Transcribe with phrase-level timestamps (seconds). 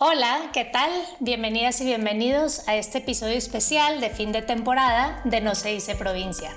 [0.00, 0.92] Hola, ¿qué tal?
[1.18, 5.96] Bienvenidas y bienvenidos a este episodio especial de fin de temporada de No se dice
[5.96, 6.52] provincia.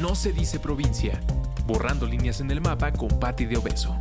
[0.00, 1.20] No se dice provincia,
[1.66, 3.96] borrando líneas en el mapa con Patti de Obeso.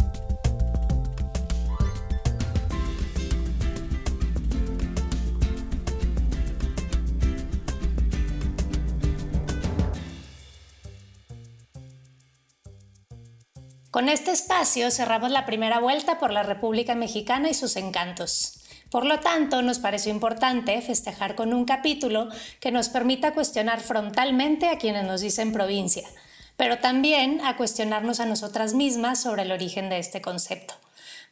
[13.91, 18.54] Con este espacio cerramos la primera vuelta por la República Mexicana y sus encantos.
[18.89, 22.29] Por lo tanto, nos pareció importante festejar con un capítulo
[22.61, 26.07] que nos permita cuestionar frontalmente a quienes nos dicen provincia,
[26.55, 30.73] pero también a cuestionarnos a nosotras mismas sobre el origen de este concepto.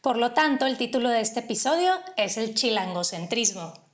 [0.01, 3.88] Por lo tanto, el título de este episodio es el chilangocentrismo.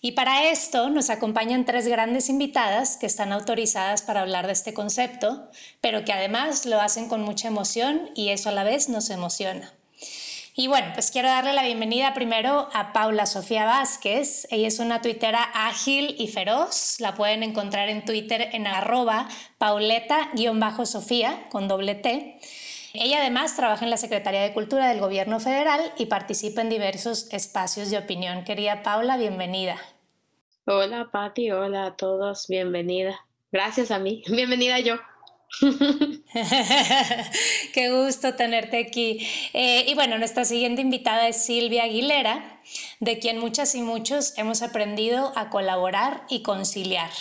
[0.00, 4.74] Y para esto nos acompañan tres grandes invitadas que están autorizadas para hablar de este
[4.74, 9.10] concepto, pero que además lo hacen con mucha emoción y eso a la vez nos
[9.10, 9.72] emociona.
[10.54, 14.48] Y bueno, pues quiero darle la bienvenida primero a Paula Sofía Vázquez.
[14.50, 16.96] Ella es una tuitera ágil y feroz.
[16.98, 19.28] La pueden encontrar en Twitter en arroba
[19.58, 22.40] pauleta-sofía con doble T.
[22.92, 27.28] Ella además trabaja en la Secretaría de Cultura del Gobierno Federal y participa en diversos
[27.30, 28.42] espacios de opinión.
[28.42, 29.76] Querida Paula, bienvenida.
[30.70, 33.18] Hola Patti, hola a todos, bienvenida.
[33.50, 34.96] Gracias a mí, bienvenida yo.
[37.72, 39.26] Qué gusto tenerte aquí.
[39.54, 42.60] Eh, y bueno, nuestra siguiente invitada es Silvia Aguilera,
[43.00, 47.12] de quien muchas y muchos hemos aprendido a colaborar y conciliar.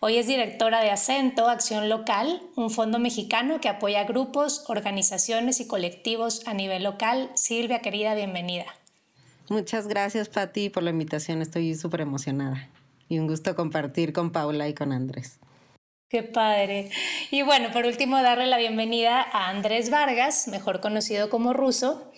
[0.00, 5.68] Hoy es directora de Acento, Acción Local, un fondo mexicano que apoya grupos, organizaciones y
[5.68, 7.30] colectivos a nivel local.
[7.36, 8.66] Silvia, querida, bienvenida.
[9.48, 11.42] Muchas gracias, Pati, por la invitación.
[11.42, 12.68] Estoy súper emocionada.
[13.08, 15.40] Y un gusto compartir con Paula y con Andrés.
[16.10, 16.90] Qué padre.
[17.30, 22.10] Y bueno, por último, darle la bienvenida a Andrés Vargas, mejor conocido como Ruso,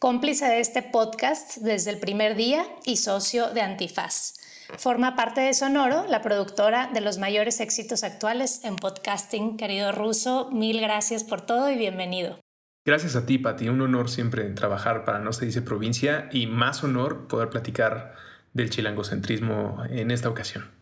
[0.00, 4.34] cómplice de este podcast desde el primer día y socio de Antifaz.
[4.76, 9.56] Forma parte de Sonoro, la productora de los mayores éxitos actuales en podcasting.
[9.56, 12.38] Querido Ruso, mil gracias por todo y bienvenido.
[12.84, 13.68] Gracias a ti, Pati.
[13.68, 18.14] Un honor siempre trabajar para No se dice provincia y más honor poder platicar
[18.58, 20.78] del chilangocentrismo en esta ocasión.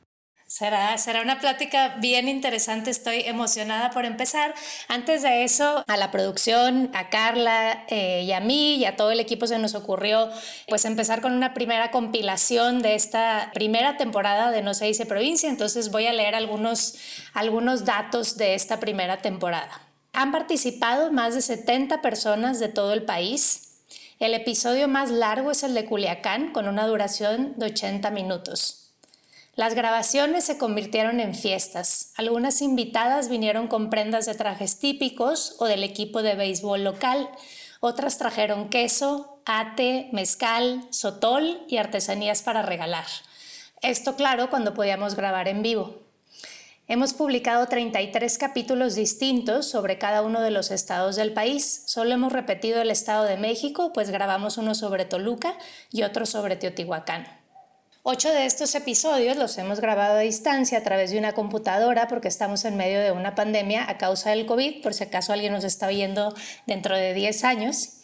[0.49, 4.55] Será, será una plática bien interesante, estoy emocionada por empezar.
[4.87, 9.11] Antes de eso, a la producción, a Carla eh, y a mí y a todo
[9.11, 10.31] el equipo se nos ocurrió
[10.69, 15.49] pues empezar con una primera compilación de esta primera temporada de No se dice provincia,
[15.49, 16.95] entonces voy a leer algunos,
[17.35, 19.81] algunos datos de esta primera temporada.
[20.13, 23.66] Han participado más de 70 personas de todo el país.
[24.19, 28.95] El episodio más largo es el de Culiacán, con una duración de 80 minutos.
[29.57, 32.15] Las grabaciones se convirtieron en fiestas.
[32.17, 37.29] Algunas invitadas vinieron con prendas de trajes típicos o del equipo de béisbol local.
[37.81, 43.05] Otras trajeron queso, ate, mezcal, sotol y artesanías para regalar.
[43.83, 46.06] Esto claro cuando podíamos grabar en vivo.
[46.89, 51.83] Hemos publicado 33 capítulos distintos sobre cada uno de los estados del país.
[51.87, 55.59] Solo hemos repetido el estado de México, pues grabamos uno sobre Toluca
[55.91, 57.27] y otro sobre Teotihuacán.
[58.05, 62.29] Ocho de estos episodios los hemos grabado a distancia a través de una computadora porque
[62.29, 65.65] estamos en medio de una pandemia a causa del COVID, por si acaso alguien nos
[65.65, 66.37] está oyendo
[66.69, 67.95] dentro de 10 años.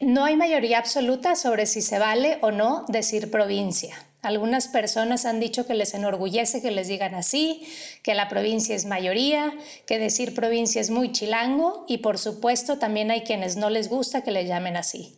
[0.00, 3.94] No hay mayoría absoluta sobre si se vale o no decir provincia.
[4.22, 7.66] Algunas personas han dicho que les enorgullece que les digan así,
[8.04, 9.52] que la provincia es mayoría,
[9.84, 14.22] que decir provincia es muy chilango y por supuesto también hay quienes no les gusta
[14.22, 15.16] que le llamen así.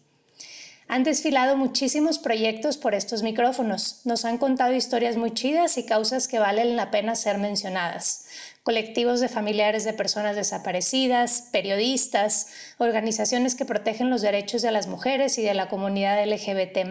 [0.87, 4.01] Han desfilado muchísimos proyectos por estos micrófonos.
[4.05, 8.27] Nos han contado historias muy chidas y causas que valen la pena ser mencionadas.
[8.63, 12.49] Colectivos de familiares de personas desaparecidas, periodistas,
[12.79, 16.85] organizaciones que protegen los derechos de las mujeres y de la comunidad LGBT,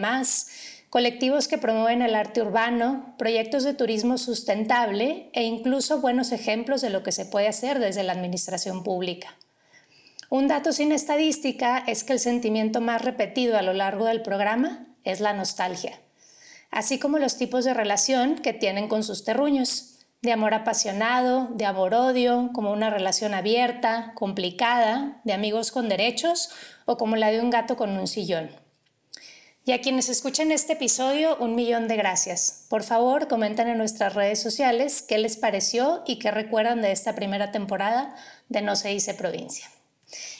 [0.94, 6.90] colectivos que promueven el arte urbano, proyectos de turismo sustentable e incluso buenos ejemplos de
[6.90, 9.34] lo que se puede hacer desde la administración pública.
[10.30, 14.86] Un dato sin estadística es que el sentimiento más repetido a lo largo del programa
[15.02, 15.98] es la nostalgia,
[16.70, 21.64] así como los tipos de relación que tienen con sus terruños, de amor apasionado, de
[21.64, 26.50] amor-odio, como una relación abierta, complicada, de amigos con derechos
[26.84, 28.63] o como la de un gato con un sillón.
[29.66, 32.66] Y a quienes escuchen este episodio, un millón de gracias.
[32.68, 37.14] Por favor, comenten en nuestras redes sociales qué les pareció y qué recuerdan de esta
[37.14, 38.14] primera temporada
[38.50, 39.73] de No se dice provincia.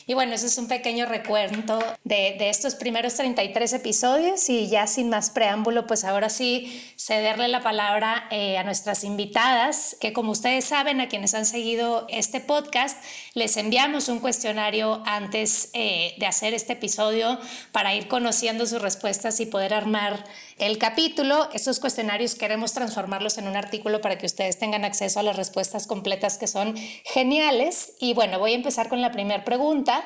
[0.07, 4.87] Y bueno, eso es un pequeño recuento de, de, estos primeros 33 episodios y ya
[4.87, 10.33] sin más preámbulo, pues ahora sí cederle la palabra eh, a nuestras invitadas, que como
[10.33, 13.03] ustedes saben, a quienes han seguido este podcast,
[13.33, 17.39] les enviamos un cuestionario antes eh, de hacer este episodio
[17.73, 20.25] para ir conociendo sus respuestas y poder armar
[20.59, 21.49] el capítulo.
[21.53, 25.87] Estos cuestionarios queremos transformarlos en un artículo para que ustedes tengan acceso a las respuestas
[25.87, 27.95] completas que son geniales.
[28.01, 30.05] Y bueno, voy a empezar con la primera pregunta,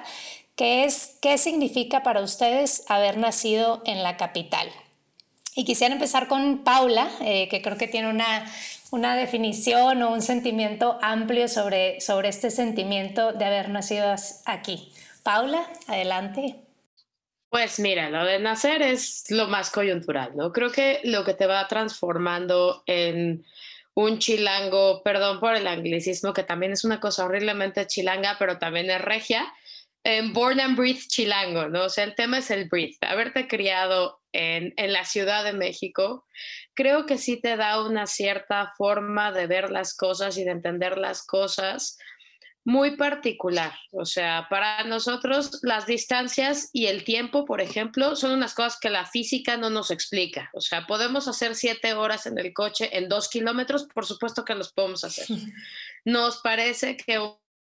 [0.56, 4.68] que es, ¿qué significa para ustedes haber nacido en la capital?
[5.54, 8.50] Y quisiera empezar con Paula, eh, que creo que tiene una,
[8.90, 14.14] una definición o un sentimiento amplio sobre, sobre este sentimiento de haber nacido
[14.46, 14.92] aquí.
[15.24, 16.67] Paula, adelante.
[17.50, 20.52] Pues mira, lo de nacer es lo más coyuntural, ¿no?
[20.52, 23.44] Creo que lo que te va transformando en
[23.94, 28.90] un chilango, perdón por el anglicismo, que también es una cosa horriblemente chilanga, pero también
[28.90, 29.50] es regia,
[30.04, 31.84] en Born and Breathe chilango, ¿no?
[31.84, 32.98] O sea, el tema es el breathe.
[33.00, 36.26] Haberte criado en, en la Ciudad de México,
[36.74, 40.98] creo que sí te da una cierta forma de ver las cosas y de entender
[40.98, 41.98] las cosas
[42.68, 43.72] muy particular.
[43.92, 48.90] O sea, para nosotros las distancias y el tiempo, por ejemplo, son unas cosas que
[48.90, 50.50] la física no nos explica.
[50.52, 54.54] O sea, podemos hacer siete horas en el coche en dos kilómetros, por supuesto que
[54.54, 55.24] los podemos hacer.
[56.04, 57.18] Nos parece que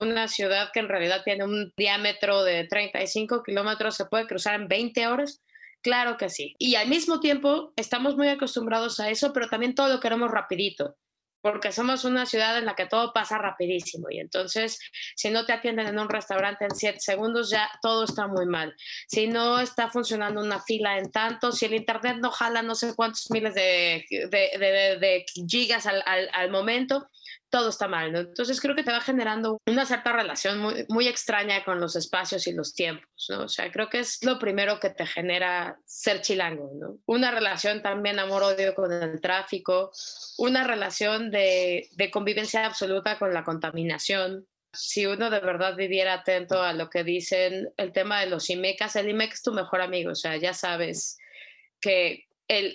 [0.00, 4.66] una ciudad que en realidad tiene un diámetro de 35 kilómetros se puede cruzar en
[4.66, 5.40] 20 horas.
[5.80, 6.56] Claro que sí.
[6.58, 10.96] Y al mismo tiempo estamos muy acostumbrados a eso, pero también todo lo queremos rapidito
[11.50, 14.78] porque somos una ciudad en la que todo pasa rapidísimo y entonces
[15.16, 18.74] si no te atienden en un restaurante en siete segundos ya todo está muy mal.
[19.06, 22.94] Si no está funcionando una fila en tanto, si el internet no jala no sé
[22.94, 24.04] cuántos miles de,
[25.48, 27.08] gigas al momento,
[27.50, 28.20] todo está mal, ¿no?
[28.20, 32.46] Entonces creo que te va generando una cierta relación muy, muy extraña con los espacios
[32.46, 33.44] y los tiempos, ¿no?
[33.44, 36.98] O sea, creo que es lo primero que te genera ser chilango, ¿no?
[37.06, 39.90] Una relación también amor-odio con el tráfico,
[40.36, 46.62] una relación de, de convivencia absoluta con la contaminación, si uno de verdad viviera atento
[46.62, 50.12] a lo que dicen el tema de los IMECAS, el IMEC es tu mejor amigo,
[50.12, 51.18] o sea, ya sabes
[51.80, 52.74] que el,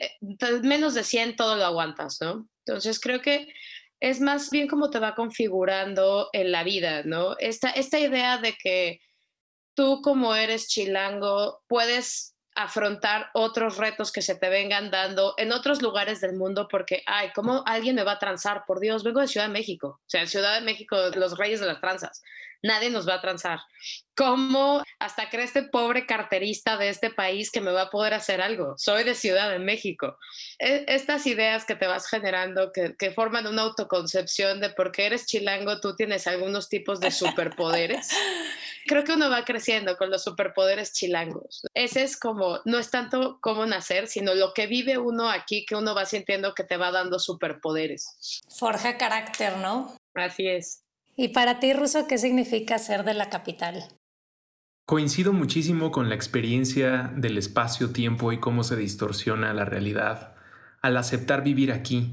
[0.64, 2.48] menos de 100 todo lo aguantas, ¿no?
[2.66, 3.54] Entonces creo que
[4.04, 7.38] es más bien como te va configurando en la vida, ¿no?
[7.40, 9.00] Esta, esta idea de que
[9.76, 15.82] tú como eres chilango puedes afrontar otros retos que se te vengan dando en otros
[15.82, 18.66] lugares del mundo porque, ay, ¿cómo alguien me va a transar?
[18.68, 21.68] Por Dios, vengo de Ciudad de México, o sea, Ciudad de México, los reyes de
[21.68, 22.22] las tranzas
[22.64, 23.60] nadie nos va a transar.
[24.16, 28.42] ¿Cómo hasta cree este pobre carterista de este país que me va a poder hacer
[28.42, 28.76] algo?
[28.78, 30.18] Soy de Ciudad de México.
[30.60, 35.08] E, estas ideas que te vas generando, que, que forman una autoconcepción de por qué
[35.08, 38.10] eres chilango, tú tienes algunos tipos de superpoderes.
[38.86, 41.66] Creo que uno va creciendo con los superpoderes chilangos.
[41.74, 45.76] Ese es como, no es tanto cómo nacer, sino lo que vive uno aquí, que
[45.76, 48.42] uno va sintiendo que te va dando superpoderes.
[48.50, 49.96] Forja carácter, ¿no?
[50.14, 50.83] Así es.
[51.16, 53.86] ¿Y para ti, Ruso, qué significa ser de la capital?
[54.86, 60.36] Coincido muchísimo con la experiencia del espacio-tiempo y cómo se distorsiona la realidad
[60.82, 62.12] al aceptar vivir aquí.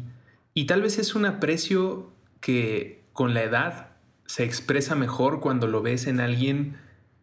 [0.54, 3.88] Y tal vez es un aprecio que con la edad
[4.26, 6.76] se expresa mejor cuando lo ves en alguien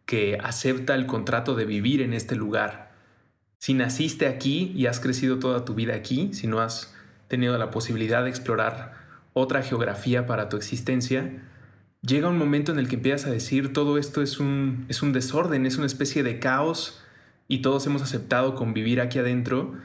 [0.05, 2.91] que acepta el contrato de vivir en este lugar.
[3.59, 6.93] Si naciste aquí y has crecido toda tu vida aquí, si no has
[7.27, 8.95] tenido la posibilidad de explorar
[9.33, 11.43] otra geografía para tu existencia,
[12.01, 15.13] llega un momento en el que empiezas a decir todo esto es un, es un
[15.13, 17.01] desorden, es una especie de caos
[17.47, 19.75] y todos hemos aceptado convivir aquí adentro.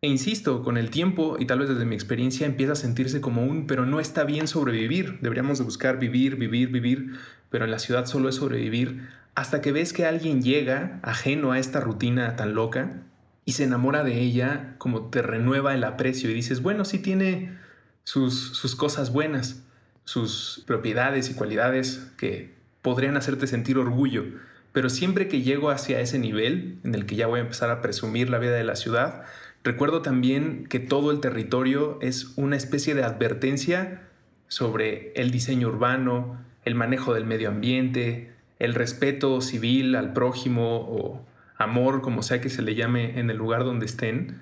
[0.00, 3.44] E insisto, con el tiempo y tal vez desde mi experiencia empieza a sentirse como
[3.44, 5.18] un, pero no está bien sobrevivir.
[5.20, 7.18] Deberíamos de buscar vivir, vivir, vivir,
[7.50, 11.58] pero en la ciudad solo es sobrevivir hasta que ves que alguien llega ajeno a
[11.58, 13.02] esta rutina tan loca
[13.44, 17.56] y se enamora de ella, como te renueva el aprecio y dices, bueno, sí tiene
[18.04, 19.64] sus, sus cosas buenas
[20.08, 22.50] sus propiedades y cualidades que
[22.80, 24.24] podrían hacerte sentir orgullo,
[24.72, 27.82] pero siempre que llego hacia ese nivel en el que ya voy a empezar a
[27.82, 29.24] presumir la vida de la ciudad,
[29.64, 34.00] recuerdo también que todo el territorio es una especie de advertencia
[34.46, 41.22] sobre el diseño urbano, el manejo del medio ambiente, el respeto civil al prójimo o
[41.58, 44.40] amor, como sea que se le llame en el lugar donde estén,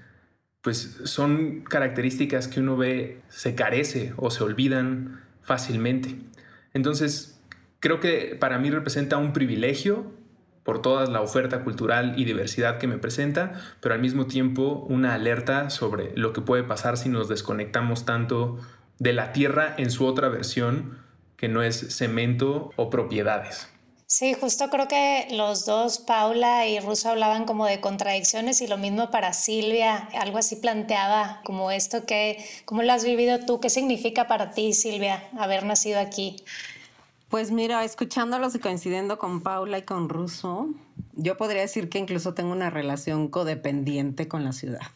[0.62, 6.16] pues son características que uno ve se carece o se olvidan fácilmente.
[6.74, 7.40] Entonces,
[7.80, 10.12] creo que para mí representa un privilegio
[10.62, 15.14] por toda la oferta cultural y diversidad que me presenta, pero al mismo tiempo una
[15.14, 18.58] alerta sobre lo que puede pasar si nos desconectamos tanto
[18.98, 20.98] de la tierra en su otra versión,
[21.36, 23.70] que no es cemento o propiedades.
[24.08, 28.78] Sí, justo creo que los dos, Paula y Russo, hablaban como de contradicciones y lo
[28.78, 33.58] mismo para Silvia, algo así planteaba como esto que, ¿cómo lo has vivido tú?
[33.58, 36.36] ¿Qué significa para ti, Silvia, haber nacido aquí?
[37.28, 40.68] Pues mira, escuchándolos y coincidiendo con Paula y con Russo,
[41.14, 44.86] yo podría decir que incluso tengo una relación codependiente con la ciudad.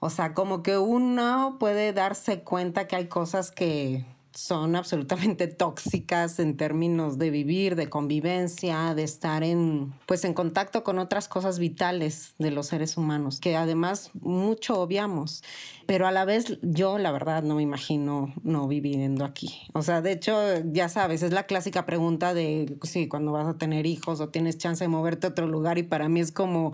[0.00, 4.04] O sea, como que uno puede darse cuenta que hay cosas que
[4.34, 10.84] son absolutamente tóxicas en términos de vivir, de convivencia, de estar en pues en contacto
[10.84, 15.42] con otras cosas vitales de los seres humanos, que además mucho obviamos,
[15.86, 19.62] pero a la vez yo la verdad no me imagino no viviendo aquí.
[19.72, 23.58] O sea, de hecho, ya sabes, es la clásica pregunta de si cuando vas a
[23.58, 26.72] tener hijos o tienes chance de moverte a otro lugar y para mí es como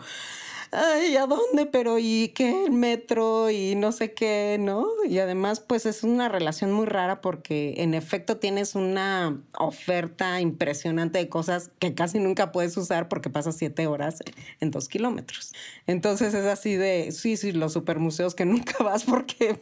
[0.75, 1.66] ay, ¿a dónde?
[1.66, 2.64] Pero ¿y qué?
[2.64, 4.87] El metro y no sé qué, ¿no?
[5.09, 11.19] Y además, pues es una relación muy rara porque en efecto tienes una oferta impresionante
[11.19, 14.19] de cosas que casi nunca puedes usar porque pasas siete horas
[14.61, 15.52] en dos kilómetros.
[15.87, 19.61] Entonces es así de, sí, sí, los supermuseos que nunca vas porque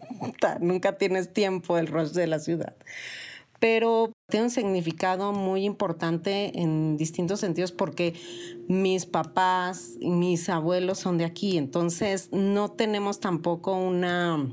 [0.60, 2.74] nunca tienes tiempo, el rush de la ciudad
[3.62, 8.12] pero tiene un significado muy importante en distintos sentidos porque
[8.66, 14.52] mis papás mis abuelos son de aquí, entonces no tenemos tampoco una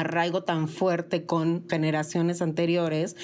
[0.00, 3.16] arraigo tan fuerte con generaciones anteriores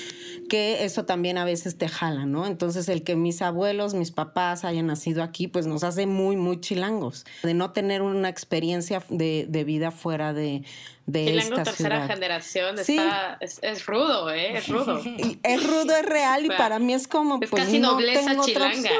[0.49, 2.47] que eso también a veces te jala, ¿no?
[2.47, 6.61] Entonces el que mis abuelos, mis papás hayan nacido aquí, pues nos hace muy, muy
[6.61, 10.65] chilangos, de no tener una experiencia de, vida fuera de,
[11.07, 14.59] de Chilango esta tercera generación está, es, rudo, ¿eh?
[14.59, 15.01] Es rudo.
[15.43, 18.45] es rudo, es real y para mí es como, es pues casi no nobleza tengo
[18.45, 18.91] chilanga.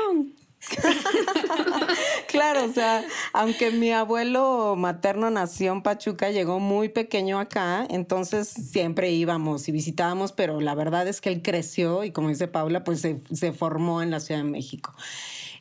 [2.29, 8.49] claro, o sea, aunque mi abuelo materno nació en Pachuca, llegó muy pequeño acá, entonces
[8.49, 12.85] siempre íbamos y visitábamos, pero la verdad es que él creció y como dice Paula,
[12.85, 14.95] pues se, se formó en la Ciudad de México.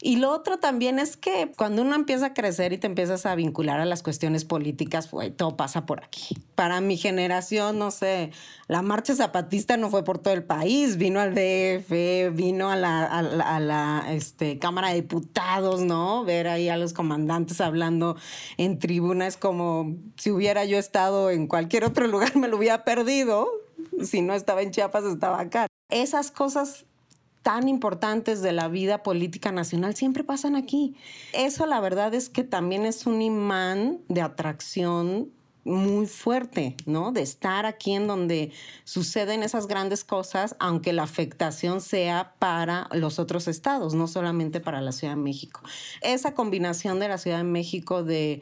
[0.03, 3.35] Y lo otro también es que cuando uno empieza a crecer y te empiezas a
[3.35, 6.35] vincular a las cuestiones políticas, pues todo pasa por aquí.
[6.55, 8.31] Para mi generación, no sé,
[8.67, 13.05] la marcha zapatista no fue por todo el país, vino al DF, vino a la,
[13.05, 16.23] a la, este, Cámara de Diputados, ¿no?
[16.23, 18.17] Ver ahí a los comandantes hablando
[18.57, 23.49] en tribunas como si hubiera yo estado en cualquier otro lugar, me lo hubiera perdido.
[24.03, 25.67] Si no estaba en Chiapas, estaba acá.
[25.89, 26.85] Esas cosas
[27.41, 30.95] tan importantes de la vida política nacional siempre pasan aquí.
[31.33, 35.31] Eso la verdad es que también es un imán de atracción
[35.63, 37.11] muy fuerte, ¿no?
[37.11, 38.51] De estar aquí en donde
[38.83, 44.81] suceden esas grandes cosas, aunque la afectación sea para los otros estados, no solamente para
[44.81, 45.61] la Ciudad de México.
[46.01, 48.41] Esa combinación de la Ciudad de México de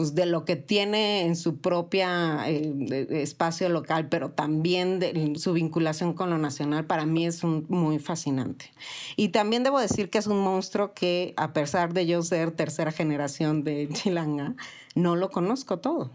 [0.00, 5.52] pues, de lo que tiene en su propia eh, espacio local, pero también de su
[5.52, 8.72] vinculación con lo nacional, para mí es muy fascinante.
[9.16, 12.92] Y también debo decir que es un monstruo que, a pesar de yo ser tercera
[12.92, 14.54] generación de Chilanga,
[14.94, 16.10] no lo conozco todo.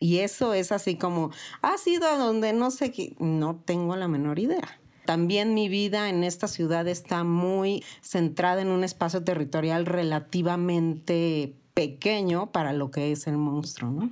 [0.00, 1.30] Y eso es así como,
[1.62, 4.80] ha sido a donde no sé qué, no tengo la menor idea.
[5.04, 12.46] También mi vida en esta ciudad está muy centrada en un espacio territorial relativamente pequeño
[12.52, 14.10] para lo que es el monstruo, ¿no?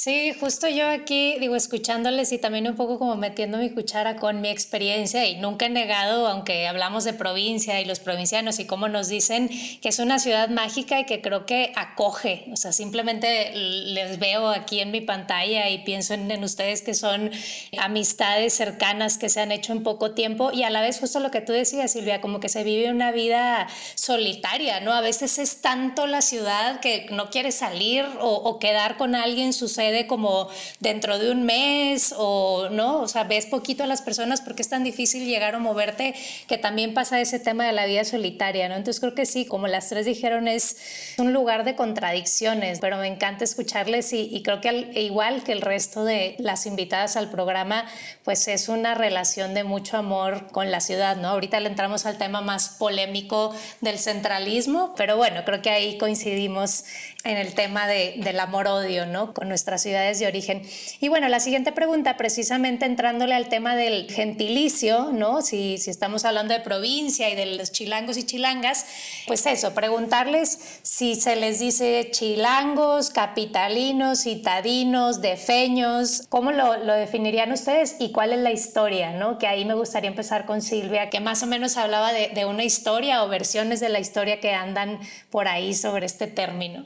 [0.00, 4.40] Sí, justo yo aquí, digo, escuchándoles y también un poco como metiendo mi cuchara con
[4.40, 8.86] mi experiencia y nunca he negado, aunque hablamos de provincia y los provincianos y cómo
[8.86, 13.50] nos dicen que es una ciudad mágica y que creo que acoge, o sea, simplemente
[13.56, 17.32] les veo aquí en mi pantalla y pienso en, ustedes que son
[17.76, 21.32] amistades cercanas que se han hecho en poco tiempo y a la vez justo lo
[21.32, 24.92] que tú decías, Silvia, como que se vive una vida solitaria, ¿no?
[24.92, 29.52] A veces es tanto la ciudad que no quiere salir o, o quedar con alguien,
[29.52, 30.48] sucede como
[30.80, 34.68] dentro de un mes o no, o sea, ves poquito a las personas porque es
[34.68, 36.14] tan difícil llegar o moverte
[36.46, 38.76] que también pasa ese tema de la vida solitaria, ¿no?
[38.76, 40.76] Entonces creo que sí, como las tres dijeron, es
[41.18, 45.52] un lugar de contradicciones, pero me encanta escucharles y, y creo que al, igual que
[45.52, 47.84] el resto de las invitadas al programa,
[48.24, 51.28] pues es una relación de mucho amor con la ciudad, ¿no?
[51.28, 56.84] Ahorita le entramos al tema más polémico del centralismo, pero bueno, creo que ahí coincidimos
[57.24, 59.34] en el tema de, del amor-odio, ¿no?
[59.34, 59.48] Con
[59.82, 60.62] ciudades de origen.
[61.00, 65.42] Y bueno, la siguiente pregunta, precisamente entrándole al tema del gentilicio, ¿no?
[65.42, 68.86] Si, si estamos hablando de provincia y de los chilangos y chilangas,
[69.26, 77.52] pues eso, preguntarles si se les dice chilangos, capitalinos, citadinos, defeños, ¿cómo lo, lo definirían
[77.52, 79.38] ustedes y cuál es la historia, ¿no?
[79.38, 82.64] Que ahí me gustaría empezar con Silvia, que más o menos hablaba de, de una
[82.64, 84.98] historia o versiones de la historia que andan
[85.30, 86.84] por ahí sobre este término.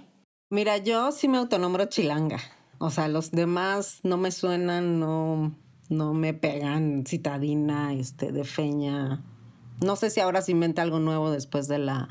[0.51, 2.39] Mira, yo sí me autonombro chilanga.
[2.85, 5.55] O sea, los demás no me suenan, no,
[5.89, 9.23] no me pegan citadina, este, de feña.
[9.81, 12.09] No sé si ahora se inventa algo nuevo después de la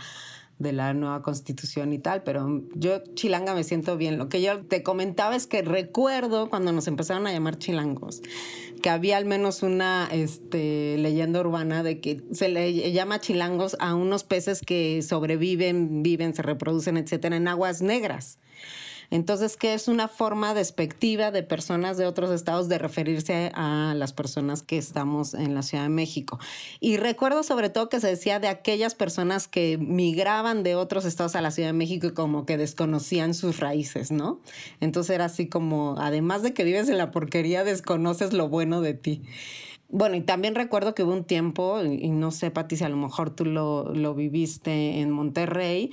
[0.60, 4.18] de la nueva constitución y tal, pero yo chilanga me siento bien.
[4.18, 8.22] Lo que yo te comentaba es que recuerdo cuando nos empezaron a llamar chilangos,
[8.82, 13.94] que había al menos una este, leyenda urbana de que se le llama chilangos a
[13.94, 18.38] unos peces que sobreviven, viven, se reproducen, etcétera, en aguas negras.
[19.12, 24.14] Entonces, que es una forma despectiva de personas de otros estados de referirse a las
[24.14, 26.40] personas que estamos en la Ciudad de México.
[26.80, 31.36] Y recuerdo sobre todo que se decía de aquellas personas que migraban de otros estados
[31.36, 34.40] a la Ciudad de México y como que desconocían sus raíces, ¿no?
[34.80, 38.94] Entonces era así como, además de que vives en la porquería, desconoces lo bueno de
[38.94, 39.22] ti.
[39.90, 42.96] Bueno, y también recuerdo que hubo un tiempo, y no sé, Pati, si a lo
[42.96, 45.92] mejor tú lo, lo viviste en Monterrey,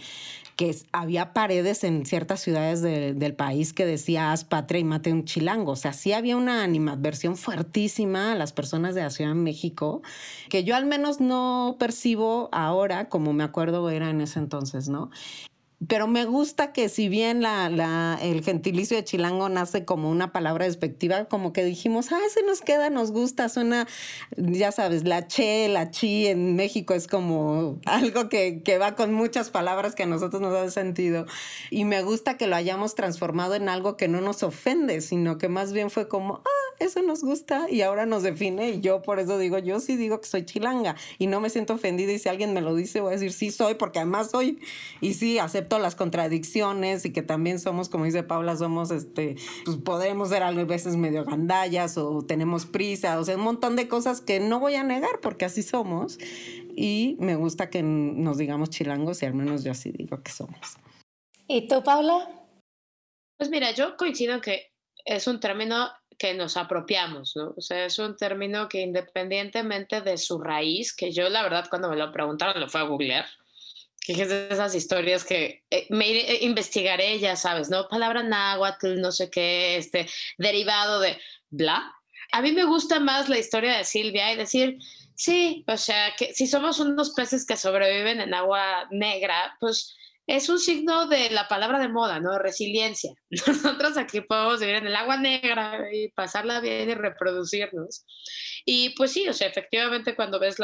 [0.59, 5.25] que había paredes en ciertas ciudades del país que decía haz patria y mate un
[5.25, 5.71] chilango.
[5.71, 10.03] O sea, sí había una animadversión fuertísima a las personas de la Ciudad de México,
[10.49, 15.13] que yo al menos no percibo ahora como me acuerdo era en ese entonces, ¿no?
[15.87, 20.65] Pero me gusta que si bien la, el gentilicio de chilango nace como una palabra
[20.65, 23.87] despectiva, como que dijimos, ah, ese nos queda, nos gusta, suena,
[24.37, 29.15] ya sabes, la che, la chi en México es como algo que, que va con
[29.15, 31.27] muchas palabras que a nosotros nos da sentido.
[31.71, 35.49] Y me gusta que lo hayamos transformado en algo que no nos ofende, sino que
[35.49, 38.71] más bien fue como, ah, eso nos gusta y ahora nos define.
[38.71, 41.75] Y yo por eso digo, yo sí digo que soy chilanga y no me siento
[41.75, 42.13] ofendida.
[42.13, 44.61] Y si alguien me lo dice, voy a decir, sí soy, porque además soy.
[45.01, 49.77] Y sí, acepto las contradicciones y que también somos, como dice Paula, somos, este, pues
[49.79, 54.21] podemos ser a veces medio gandallas o tenemos prisa, o sea, un montón de cosas
[54.21, 56.19] que no voy a negar porque así somos.
[56.77, 60.77] Y me gusta que nos digamos chilangos y al menos yo así digo que somos.
[61.49, 62.29] ¿Y tú, Paula?
[63.37, 64.73] Pues mira, yo coincido que
[65.05, 67.55] es un término que nos apropiamos, ¿no?
[67.57, 71.89] O sea, es un término que independientemente de su raíz, que yo la verdad cuando
[71.89, 73.27] me lo preguntaron lo fue a googlear,
[74.01, 77.89] que es de esas historias que eh, me eh, investigaré, ya sabes, ¿no?
[77.89, 80.09] Palabra náhuatl, no sé qué, este,
[80.39, 81.19] derivado de
[81.51, 81.95] bla.
[82.33, 84.79] A mí me gusta más la historia de Silvia y decir,
[85.15, 89.97] sí, o sea, que si somos unos peces que sobreviven en agua negra, pues
[90.29, 92.39] es un signo de la palabra de moda, ¿no?
[92.39, 93.15] Resiliencia.
[93.31, 98.05] Nosotros aquí podemos vivir en el agua negra y pasarla bien y reproducirnos.
[98.67, 100.57] Y pues sí, o sea, efectivamente cuando ves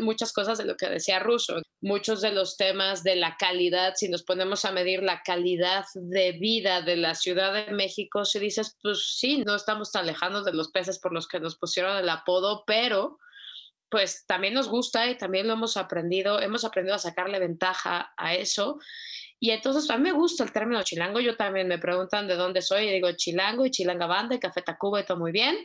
[0.00, 4.10] muchas cosas de lo que decía Russo, muchos de los temas de la calidad, si
[4.10, 8.76] nos ponemos a medir la calidad de vida de la Ciudad de México, si dices,
[8.82, 12.08] pues sí, no estamos tan lejanos de los peces por los que nos pusieron el
[12.10, 13.18] apodo, pero
[13.90, 18.34] pues también nos gusta y también lo hemos aprendido, hemos aprendido a sacarle ventaja a
[18.34, 18.78] eso.
[19.42, 22.60] Y entonces a mí me gusta el término chilango, yo también me preguntan de dónde
[22.60, 25.56] soy y digo chilango y chilanga banda y café tacuba y todo muy bien.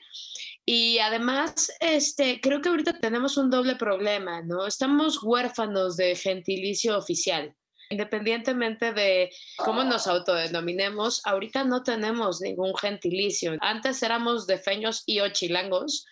[0.65, 4.65] Y además, este, creo que ahorita tenemos un doble problema, ¿no?
[4.65, 7.53] Estamos huérfanos de gentilicio oficial.
[7.89, 13.55] Independientemente de cómo nos autodenominemos, ahorita no tenemos ningún gentilicio.
[13.59, 16.05] Antes éramos defeños y o chilangos,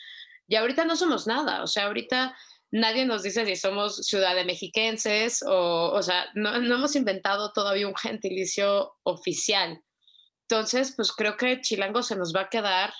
[0.53, 2.37] y ahorita no somos nada, o sea, ahorita
[2.69, 7.51] nadie nos dice si somos ciudad de mexiquenses o, o sea, no, no hemos inventado
[7.53, 9.81] todavía un gentilicio oficial.
[10.47, 12.93] Entonces, pues creo que Chilango se nos va a quedar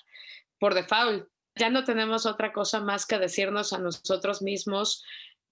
[0.60, 1.28] por default.
[1.56, 5.04] Ya no tenemos otra cosa más que decirnos a nosotros mismos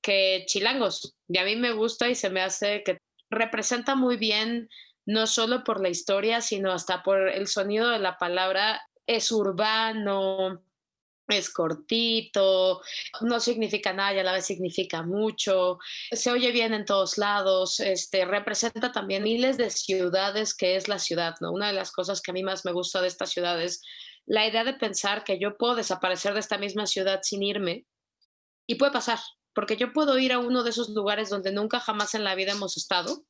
[0.02, 1.16] que chilangos.
[1.28, 2.98] Y a mí me gusta y se me hace que
[3.30, 4.70] representa muy bien,
[5.06, 8.82] no solo por la historia, sino hasta por el sonido de la palabra.
[9.06, 10.64] Es urbano,
[11.32, 12.82] es cortito,
[13.22, 15.80] no significa nada y a la vez significa mucho,
[16.12, 21.00] se oye bien en todos lados, este, representa también miles de ciudades que es la
[21.00, 21.52] ciudad, ¿no?
[21.52, 23.82] Una de las cosas que a mí más me gusta de esta ciudad es
[24.26, 27.86] la idea de pensar que yo puedo desaparecer de esta misma ciudad sin irme
[28.68, 29.20] y puede pasar,
[29.54, 32.54] porque yo puedo ir a uno de esos lugares donde nunca jamás en la vida
[32.54, 33.26] hemos estado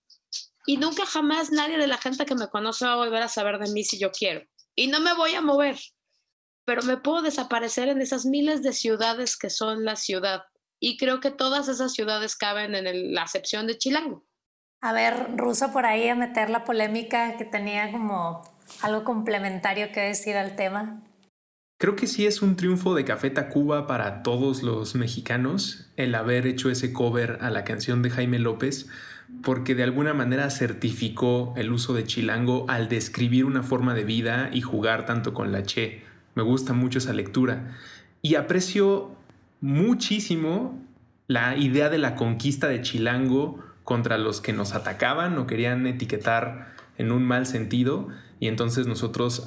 [0.65, 3.57] y nunca jamás nadie de la gente que me conoce va a volver a saber
[3.59, 5.79] de mí si yo quiero y no me voy a mover
[6.65, 10.43] pero me puedo desaparecer en esas miles de ciudades que son la ciudad.
[10.79, 14.25] Y creo que todas esas ciudades caben en la acepción de Chilango.
[14.81, 18.41] A ver, Ruso, por ahí a meter la polémica que tenía como
[18.81, 21.03] algo complementario que decir al tema.
[21.79, 26.47] Creo que sí es un triunfo de Café Tacuba para todos los mexicanos el haber
[26.47, 28.87] hecho ese cover a la canción de Jaime López,
[29.43, 34.49] porque de alguna manera certificó el uso de chilango al describir una forma de vida
[34.53, 36.03] y jugar tanto con la che
[36.35, 37.77] me gusta mucho esa lectura.
[38.21, 39.11] Y aprecio
[39.61, 40.79] muchísimo
[41.27, 46.73] la idea de la conquista de Chilango contra los que nos atacaban o querían etiquetar
[46.97, 48.09] en un mal sentido.
[48.39, 49.43] Y entonces nosotros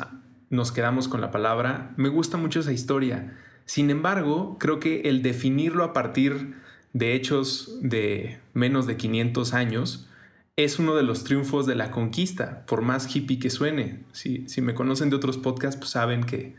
[0.51, 1.92] nos quedamos con la palabra.
[1.97, 3.37] Me gusta mucho esa historia.
[3.66, 6.55] Sin embargo, creo que el definirlo a partir
[6.92, 10.09] de hechos de menos de 500 años,
[10.57, 14.05] es uno de los triunfos de la conquista, por más hippie que suene.
[14.12, 16.55] Si, si me conocen de otros podcasts, pues saben que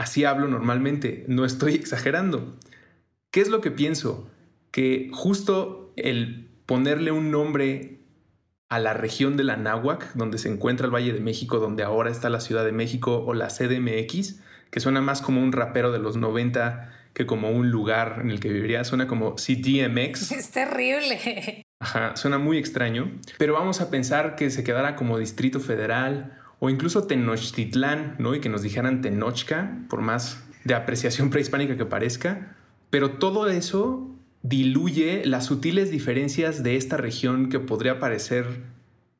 [0.00, 2.56] así hablo normalmente, no estoy exagerando.
[3.30, 4.28] ¿Qué es lo que pienso?
[4.70, 8.00] Que justo el ponerle un nombre
[8.70, 12.10] a la región de la Náhuac, donde se encuentra el Valle de México, donde ahora
[12.10, 15.98] está la Ciudad de México o la CDMX, que suena más como un rapero de
[15.98, 20.32] los 90 que como un lugar en el que viviría, suena como CDMX.
[20.32, 21.64] Es terrible.
[21.80, 26.70] Ajá, suena muy extraño, pero vamos a pensar que se quedara como Distrito Federal o
[26.70, 28.34] incluso Tenochtitlán, ¿no?
[28.34, 32.54] Y que nos dijeran Tenochca, por más de apreciación prehispánica que parezca,
[32.90, 34.08] pero todo eso
[34.42, 38.46] diluye las sutiles diferencias de esta región que podría parecer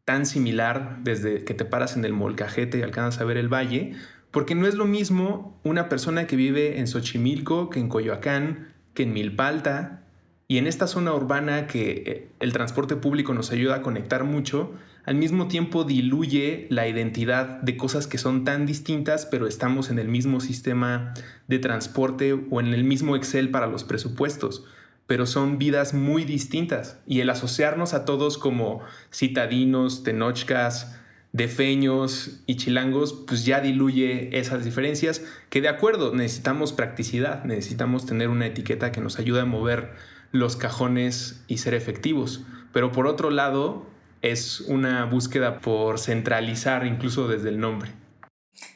[0.05, 3.95] tan similar desde que te paras en el molcajete y alcanzas a ver el valle,
[4.31, 9.05] porque no es lo mismo una persona que vive en Xochimilco que en Coyoacán, que
[9.05, 10.03] en Milpalta,
[10.49, 14.73] y en esta zona urbana que eh, el transporte público nos ayuda a conectar mucho,
[15.05, 19.99] al mismo tiempo diluye la identidad de cosas que son tan distintas, pero estamos en
[19.99, 21.15] el mismo sistema
[21.49, 24.65] de transporte o en el mismo Excel para los presupuestos,
[25.07, 27.01] pero son vidas muy distintas.
[27.07, 28.81] Y el asociarnos a todos como
[29.13, 30.97] citadinos, tenochcas,
[31.33, 38.29] defeños y chilangos, pues ya diluye esas diferencias, que de acuerdo, necesitamos practicidad, necesitamos tener
[38.29, 39.93] una etiqueta que nos ayude a mover
[40.33, 42.45] los cajones y ser efectivos.
[42.73, 43.90] Pero por otro lado,
[44.23, 47.91] es una búsqueda por centralizar incluso desde el nombre.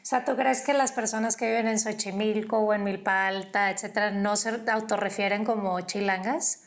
[0.05, 3.71] O sea, ¿tú crees que las personas que viven en Xochimilco o en Milpa Alta,
[3.71, 6.63] etcétera, no se autorrefieren como chilangas?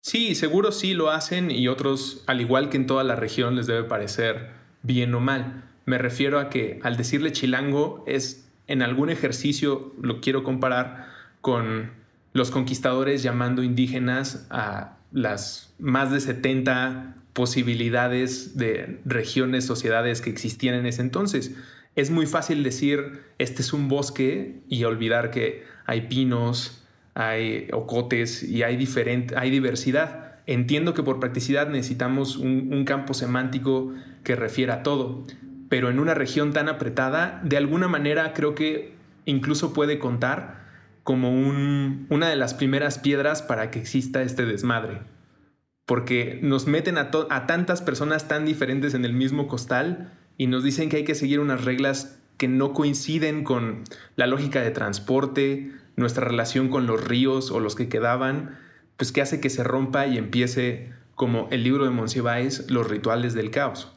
[0.00, 3.66] Sí, seguro sí lo hacen y otros, al igual que en toda la región, les
[3.66, 4.50] debe parecer
[4.82, 5.64] bien o mal.
[5.86, 11.08] Me refiero a que al decirle chilango es en algún ejercicio, lo quiero comparar
[11.40, 11.92] con
[12.32, 20.74] los conquistadores llamando indígenas a las más de 70 posibilidades de regiones, sociedades que existían
[20.76, 21.54] en ese entonces.
[21.96, 26.82] Es muy fácil decir, este es un bosque y olvidar que hay pinos,
[27.14, 28.78] hay ocotes y hay,
[29.36, 30.36] hay diversidad.
[30.46, 33.92] Entiendo que por practicidad necesitamos un, un campo semántico
[34.22, 35.24] que refiera a todo,
[35.68, 38.94] pero en una región tan apretada, de alguna manera creo que
[39.26, 40.64] incluso puede contar
[41.02, 45.02] como un, una de las primeras piedras para que exista este desmadre.
[45.86, 47.10] Porque nos meten a,
[47.46, 51.40] tantas personas tan diferentes en el mismo costal y nos dicen que hay que seguir
[51.40, 53.84] unas reglas que no coinciden con
[54.16, 58.58] la lógica de transporte, nuestra relación con los ríos o los que quedaban,
[58.96, 63.34] pues que hace que se rompa y empiece, como el libro de Monsiváis, los rituales
[63.34, 63.93] del caos.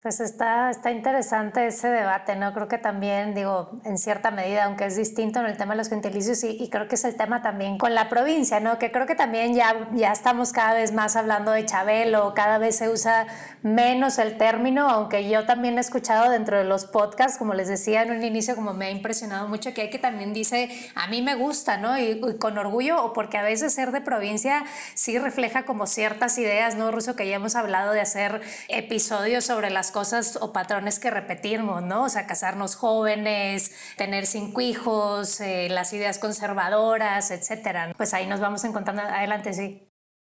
[0.00, 2.54] Pues está, está interesante ese debate, ¿no?
[2.54, 5.88] Creo que también, digo, en cierta medida, aunque es distinto en el tema de los
[5.88, 8.78] gentilicios, y, creo que es el tema también con la provincia, ¿no?
[8.78, 12.76] Que creo que también ya, ya estamos cada vez más hablando de Chabelo, cada vez
[12.76, 13.26] se usa
[13.62, 18.04] menos el término, aunque yo también he escuchado dentro de los podcasts, como les decía
[18.04, 21.22] en un inicio, como me ha impresionado mucho, que hay que también dice, a mí
[21.22, 21.98] me gusta, ¿no?
[21.98, 24.62] Y, y con orgullo, o porque a veces ser de provincia
[24.94, 27.16] sí refleja como ciertas ideas, ¿no, Ruso?
[27.16, 32.04] Que ya hemos hablado de hacer episodios sobre las cosas o patrones que repetimos, ¿no?
[32.04, 37.92] O sea, casarnos jóvenes, tener cinco hijos, eh, las ideas conservadoras, etcétera.
[37.96, 39.88] Pues ahí nos vamos encontrando adelante, sí.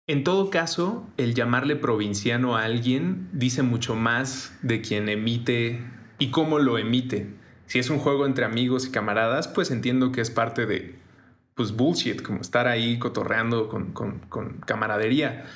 [0.06, 5.82] En todo caso, el llamarle provinciano a alguien dice mucho más de quien emite
[6.18, 7.34] y cómo lo emite.
[7.66, 10.98] Si es un juego entre amigos y camaradas, pues entiendo que es parte de,
[11.54, 15.46] pues, bullshit, como estar ahí cotorreando con, camaradería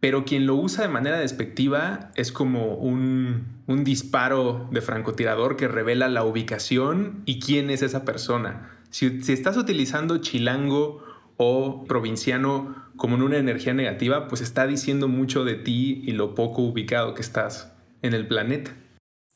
[0.00, 5.68] pero quien lo usa de manera despectiva es como un, un, disparo de francotirador que
[5.68, 8.70] revela la ubicación y quién es esa persona.
[8.90, 11.02] Si, si, estás utilizando chilango
[11.36, 16.34] o provinciano como en una energía negativa, pues está diciendo mucho de ti y lo
[16.34, 18.76] poco ubicado que estás en el planeta.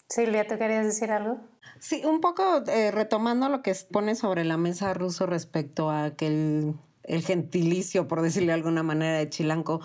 [0.09, 1.41] Silvia, ¿tú querías decir algo?
[1.81, 6.27] Sí, un poco eh, retomando lo que pone sobre la mesa ruso respecto a que
[6.27, 6.75] el
[7.09, 9.81] el gentilicio, por decirle de alguna manera, de Chilanco,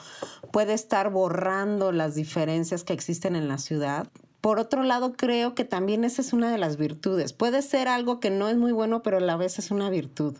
[0.51, 4.07] puede estar borrando las diferencias que existen en la ciudad.
[4.43, 7.32] Por otro lado, creo que también esa es una de las virtudes.
[7.32, 10.36] Puede ser algo que no es muy bueno, pero a la vez es una virtud.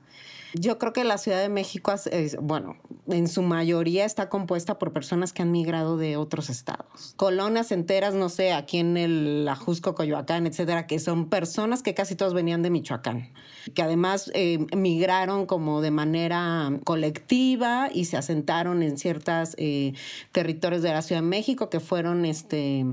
[0.56, 1.94] Yo creo que la Ciudad de México,
[2.42, 2.76] bueno,
[3.08, 7.14] en su mayoría está compuesta por personas que han migrado de otros estados.
[7.16, 12.16] Colonias enteras, no sé, aquí en el Ajusco, Coyoacán, etcétera, que son personas que casi
[12.16, 13.32] todos venían de Michoacán,
[13.74, 19.94] que además eh, migraron como de manera colectiva y se asentaron en ciertos eh,
[20.34, 22.86] territorios de la Ciudad de México que fueron este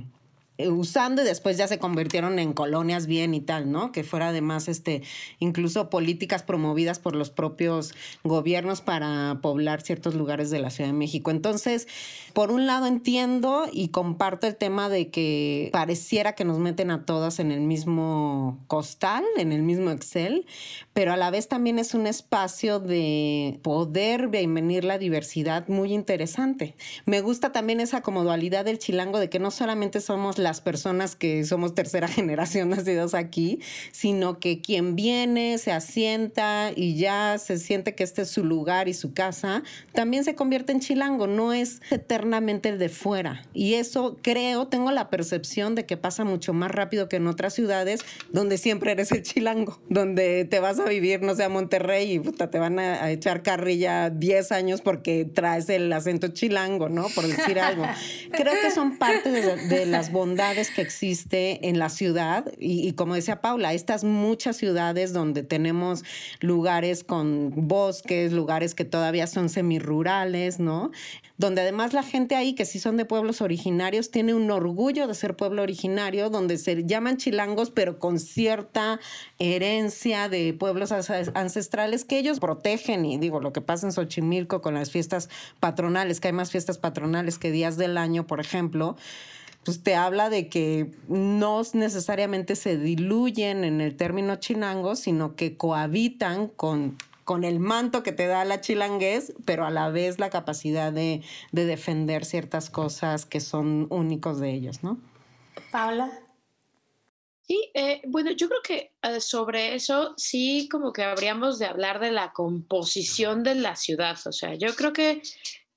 [0.69, 3.93] usando y después ya se convirtieron en colonias bien y tal, ¿no?
[3.93, 5.03] Que fuera además, este,
[5.39, 7.95] incluso políticas promovidas por los propios
[8.25, 11.31] gobiernos para poblar ciertos lugares de la Ciudad de México.
[11.31, 11.89] Entonces,
[12.33, 17.05] por un lado entiendo y comparto el tema de que pareciera que nos meten a
[17.05, 20.47] todas en el mismo costal, en el mismo Excel,
[20.93, 26.75] pero a la vez también es un espacio de poder bienvenir la diversidad muy interesante.
[27.07, 30.61] Me gusta también esa como dualidad del chilango de que no solamente somos la las
[30.61, 33.61] personas que somos tercera generación nacidos aquí,
[33.93, 38.89] sino que quien viene, se asienta y ya se siente que este es su lugar
[38.89, 43.45] y su casa, también se convierte en chilango, no es eternamente el de fuera.
[43.55, 47.55] Y eso creo, tengo la percepción de que pasa mucho más rápido que en otras
[47.55, 48.01] ciudades
[48.33, 52.19] donde siempre eres el chilango, donde te vas a vivir, no sé, a Monterrey y
[52.19, 57.07] puta, te van a, echar carrilla 10 años porque traes el acento chilango, ¿no?
[57.15, 57.85] Por decir algo.
[58.33, 63.15] Creo que son parte de, de las bondades que existe en la ciudad y, como
[63.15, 66.05] decía Paula, estas muchas ciudades donde tenemos
[66.41, 70.91] lugares con bosques, lugares que todavía son semirurales, ¿no?
[71.39, 75.15] Donde además la gente ahí, que sí son de pueblos originarios, tiene un orgullo de
[75.15, 79.01] ser pueblo originario, donde se llaman chilangos, pero con cierta
[79.39, 83.05] herencia de pueblos ancestrales que ellos protegen.
[83.05, 85.29] Y digo, lo que pasa en Xochimilco con las fiestas
[85.61, 88.97] patronales, que hay más fiestas patronales que días del año, por ejemplo
[89.65, 95.57] pues te habla de que no necesariamente se diluyen en el término chilango, sino que
[95.57, 100.31] cohabitan con, con el manto que te da la chilanguez, pero a la vez la
[100.31, 104.99] capacidad de, defender ciertas cosas que son únicos de ellos, ¿no?
[105.71, 106.11] Paula.
[107.47, 112.01] Sí, eh, bueno, yo creo que eh, sobre eso sí como que habríamos de hablar
[112.01, 114.17] de la composición de la ciudad.
[114.25, 115.21] O sea, yo creo que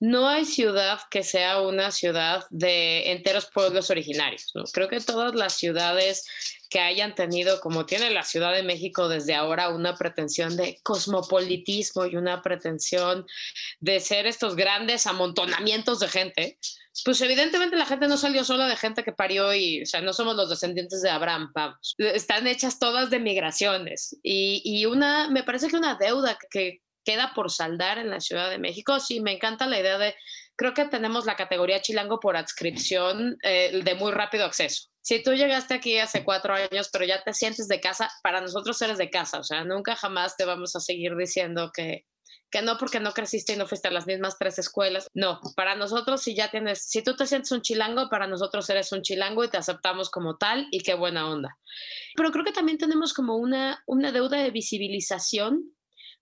[0.03, 4.51] no hay ciudad que sea una ciudad de enteros pueblos originarios.
[4.73, 6.25] Creo que todas las ciudades
[6.69, 12.05] que hayan tenido, como tiene la Ciudad de México desde ahora, una pretensión de cosmopolitismo
[12.05, 13.25] y una pretensión
[13.79, 16.57] de ser estos grandes amontonamientos de gente,
[17.05, 20.11] pues evidentemente la gente no salió sola de gente que parió y, o sea, no
[20.11, 21.95] somos los descendientes de Abraham, vamos.
[21.97, 24.17] Están hechas todas de migraciones.
[24.21, 28.49] Y, y una, me parece que una deuda que queda por saldar en la Ciudad
[28.49, 28.99] de México.
[28.99, 30.15] Sí, me encanta la idea de,
[30.55, 34.89] creo que tenemos la categoría chilango por adscripción eh, de muy rápido acceso.
[35.01, 38.81] Si tú llegaste aquí hace cuatro años, pero ya te sientes de casa, para nosotros
[38.81, 42.05] eres de casa, o sea, nunca jamás te vamos a seguir diciendo que,
[42.49, 45.07] que no porque no creciste y no fuiste a las mismas tres escuelas.
[45.13, 48.93] No, para nosotros si ya tienes, si tú te sientes un chilango, para nosotros eres
[48.93, 51.57] un chilango y te aceptamos como tal y qué buena onda.
[52.15, 55.73] Pero creo que también tenemos como una, una deuda de visibilización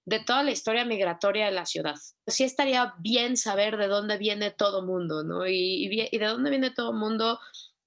[0.05, 1.95] de toda la historia migratoria de la ciudad.
[2.27, 5.47] Sí estaría bien saber de dónde viene todo mundo, ¿no?
[5.47, 7.39] Y, de dónde viene todo mundo,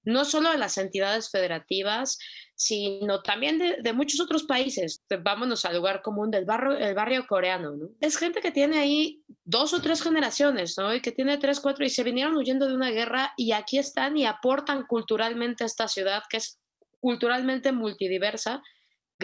[0.05, 2.19] no solo de las entidades federativas,
[2.55, 5.03] sino también de, muchos otros países.
[5.23, 7.89] Vámonos al lugar común del barrio, el barrio coreano, ¿no?
[8.01, 10.95] Es gente que tiene ahí dos o tres generaciones, ¿no?
[10.95, 14.17] Y que tiene tres, cuatro, y se vinieron huyendo de una guerra y aquí están
[14.17, 16.61] y aportan culturalmente a esta ciudad que es
[17.01, 18.63] culturalmente multidiversa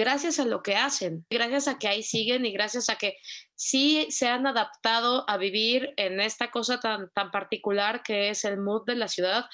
[0.01, 3.17] gracias a lo que hacen, gracias a que ahí siguen y gracias a que
[3.55, 8.59] sí se han adaptado a vivir en esta cosa tan, tan particular que es el
[8.59, 9.45] mood de la ciudad,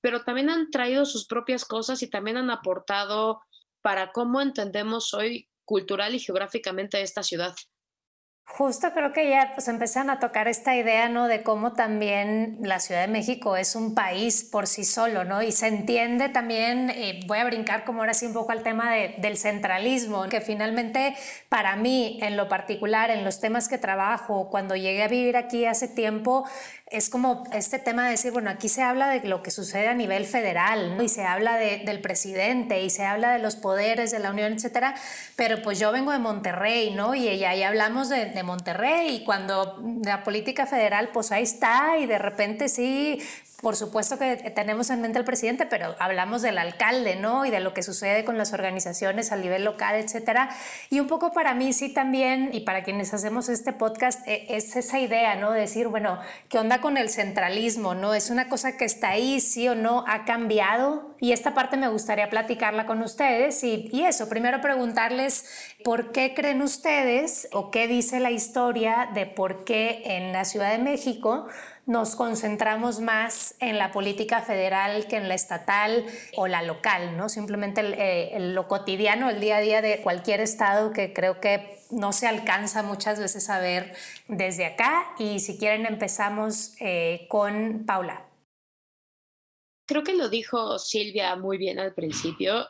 [0.00, 3.40] pero también han traído sus propias cosas y también han aportado
[3.80, 7.54] para cómo entendemos hoy cultural y geográficamente esta ciudad.
[8.44, 11.26] Justo creo que ya pues empiezan a tocar esta idea, ¿no?
[11.26, 15.42] De cómo también la Ciudad de México es un país por sí solo, ¿no?
[15.42, 18.92] Y se entiende también, eh, voy a brincar como ahora sí un poco al tema
[18.92, 21.16] del centralismo, que finalmente
[21.48, 25.64] para mí, en lo particular, en los temas que trabajo, cuando llegué a vivir aquí
[25.64, 26.44] hace tiempo,
[26.92, 29.94] es como este tema de decir, bueno, aquí se habla de lo que sucede a
[29.94, 31.02] nivel federal, ¿no?
[31.02, 34.94] y se habla del presidente, y se habla de los poderes de la Unión, etcétera,
[35.34, 37.14] pero pues yo vengo de Monterrey, ¿no?
[37.14, 42.06] Y ahí hablamos de, de Monterrey, y cuando la política federal, pues ahí está, y
[42.06, 43.20] de repente sí,
[43.62, 47.46] por supuesto que tenemos en mente al presidente, pero hablamos del alcalde, ¿no?
[47.46, 50.50] Y de lo que sucede con las organizaciones a nivel local, etcétera.
[50.90, 54.74] Y un poco para mí sí también, y para quienes hacemos este podcast, e, es
[54.74, 55.52] esa idea, ¿no?
[55.52, 58.14] De decir, bueno, ¿qué onda con el centralismo, no?
[58.14, 61.14] Es una cosa que está ahí, sí o no, ha cambiado.
[61.20, 63.62] Y esta parte me gustaría platicarla con ustedes.
[63.62, 65.46] Y, y eso, primero preguntarles
[65.84, 70.72] por qué creen ustedes o qué dice la historia de por qué en la Ciudad
[70.72, 71.46] de México
[71.86, 76.04] nos concentramos más en la política federal que en la estatal
[76.36, 77.28] o la local, ¿no?
[77.28, 82.12] Simplemente eh, lo cotidiano, el día a día de cualquier estado que creo que no
[82.12, 83.94] se alcanza muchas veces a ver
[84.28, 85.12] desde acá.
[85.18, 88.26] Y si quieren empezamos eh, con Paula.
[89.86, 92.68] creo que lo dijo Silvia muy bien al principio.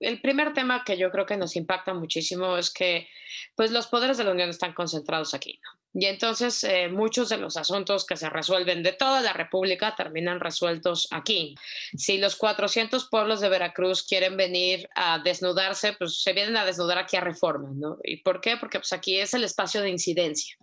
[0.00, 3.08] El primer tema que yo creo que nos impacta muchísimo es que
[3.54, 5.60] pues los poderes de la Unión están concentrados aquí.
[5.96, 10.40] Y entonces eh, muchos de los asuntos que se resuelven de toda la República terminan
[10.40, 11.54] resueltos aquí.
[11.96, 16.98] Si los 400 pueblos de Veracruz quieren venir a desnudarse, pues se vienen a desnudar
[16.98, 17.98] aquí a Reforma, ¿no?
[18.02, 18.56] ¿Y por qué?
[18.56, 20.56] Porque pues aquí es el espacio de incidencia.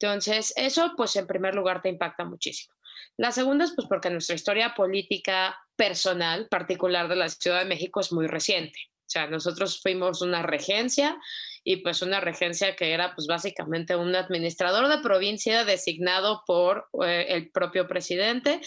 [0.00, 2.74] Entonces, eso pues en primer lugar te impacta muchísimo.
[3.16, 8.00] La segunda es pues porque nuestra historia política personal, particular de la Ciudad de México,
[8.00, 8.78] es muy reciente.
[9.08, 11.16] O sea, nosotros fuimos una regencia
[11.64, 17.26] y pues una regencia que era pues básicamente un administrador de provincia designado por eh,
[17.28, 18.60] el propio presidente,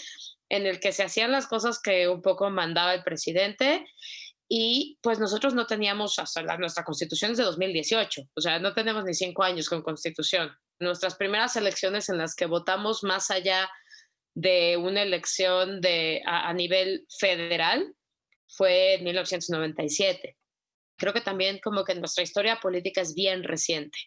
[0.48, 3.86] en el que se hacían las cosas que un poco mandaba el presidente
[4.54, 8.74] y pues nosotros no teníamos hasta la, nuestra constitución es de 2018, o sea, no
[8.74, 10.50] tenemos ni cinco años con constitución.
[10.78, 13.70] Nuestras primeras elecciones en las que votamos más allá
[14.34, 17.94] de una elección de, a, nivel federal
[18.46, 20.36] fue en 1997.
[21.02, 23.98] Creo que también como que nuestra historia política es bien reciente.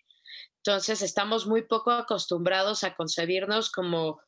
[0.63, 4.21] Entonces estamos muy poco acostumbrados a concebirnos como,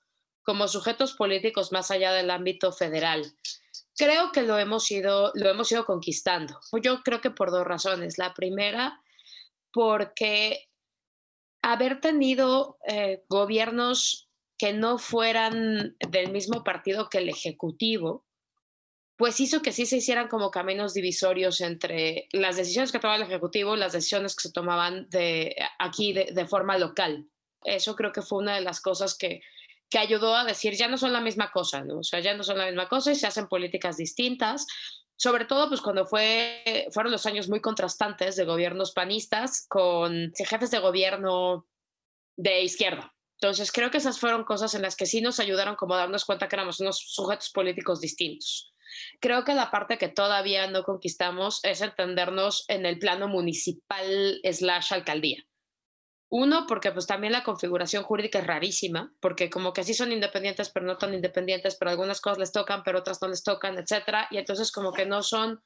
[0.43, 3.23] como sujetos políticos más allá del ámbito federal.
[3.95, 6.60] Creo que lo hemos ido, lo hemos ido conquistando.
[6.84, 8.17] Yo creo que por dos razones.
[8.17, 9.01] La primera,
[9.71, 10.67] porque
[11.62, 18.26] haber tenido eh, gobiernos que no fueran del mismo partido que el Ejecutivo,
[19.17, 23.23] pues hizo que sí se hicieran como caminos divisorios entre las decisiones que tomaba el
[23.23, 27.27] Ejecutivo y las decisiones que se tomaban de, aquí de, forma local.
[27.63, 29.41] Eso creo que fue una de las cosas que,
[29.89, 31.99] que ayudó a decir, ya no son la misma cosa, ¿no?
[31.99, 34.67] O sea, ya no son la misma cosa y se hacen políticas distintas,
[35.15, 40.69] sobre todo pues cuando fue, fueron los años muy contrastantes de gobiernos panistas con jefes
[40.69, 41.67] de gobierno
[42.36, 43.12] de izquierda.
[43.41, 46.25] Entonces, creo que esas fueron cosas en las que sí nos ayudaron como a darnos
[46.25, 48.73] cuenta que éramos unos sujetos políticos distintos.
[49.19, 54.93] Creo que la parte que todavía no conquistamos es entendernos en el plano municipal slash
[54.93, 55.43] alcaldía.
[56.29, 60.69] Uno, porque pues también la configuración jurídica es rarísima, porque como que sí son independientes,
[60.69, 64.27] pero no tan independientes, pero algunas cosas les tocan, pero otras no les tocan, etcétera,
[64.29, 65.63] y entonces como que no son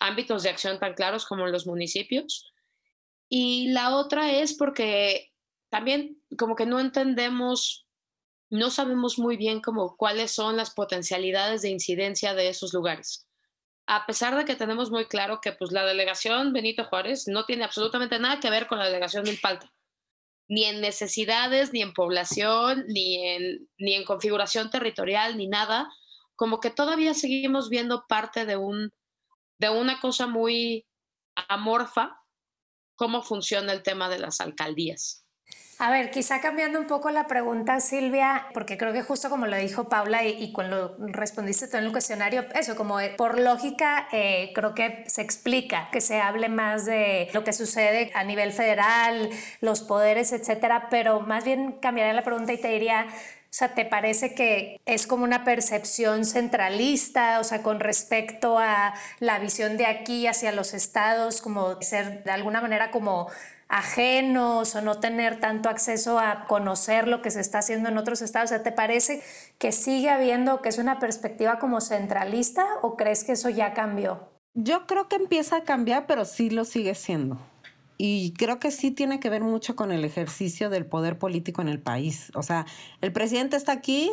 [0.00, 2.52] ámbitos de acción tan claros como en los municipios.
[3.28, 5.32] Y la otra es porque
[5.68, 7.86] también como que no entendemos,
[8.50, 13.26] no sabemos muy bien como cuáles son las potencialidades de incidencia de esos lugares.
[13.86, 17.64] A pesar de que tenemos muy claro que pues la delegación Benito Juárez no tiene
[17.64, 19.72] absolutamente nada que ver con la delegación del Palta,
[20.48, 25.88] ni en necesidades, ni en población, ni en, ni en configuración territorial, ni nada,
[26.34, 28.92] como que todavía seguimos viendo parte de, un,
[29.58, 30.86] de una cosa muy
[31.48, 32.16] amorfa,
[32.96, 35.24] cómo funciona el tema de las alcaldías.
[35.82, 39.56] A ver, quizá cambiando un poco la pregunta, Silvia, porque creo que justo como lo
[39.56, 44.74] dijo Paula y, cuando respondiste tú en el cuestionario, eso, como por lógica, eh, creo
[44.74, 49.30] que se explica que se hable más de lo que sucede a nivel federal,
[49.62, 53.86] los poderes, etcétera, pero más bien cambiaría la pregunta y te diría, o sea, ¿te
[53.86, 59.86] parece que es como una percepción centralista, o sea, con respecto a la visión de
[59.86, 63.30] aquí hacia los estados, como ser de alguna manera como
[63.70, 68.20] ajenos o no tener tanto acceso a conocer lo que se está haciendo en otros
[68.20, 68.50] estados.
[68.50, 69.22] ¿te parece
[69.58, 74.28] que sigue habiendo, que es una perspectiva como centralista o crees que eso ya cambió?
[74.54, 77.38] Yo creo que empieza a cambiar, pero sí lo sigue siendo.
[77.96, 81.68] Y creo que sí tiene que ver mucho con el ejercicio del poder político en
[81.68, 82.32] el país.
[82.34, 82.66] O sea,
[83.00, 84.10] el presidente está aquí,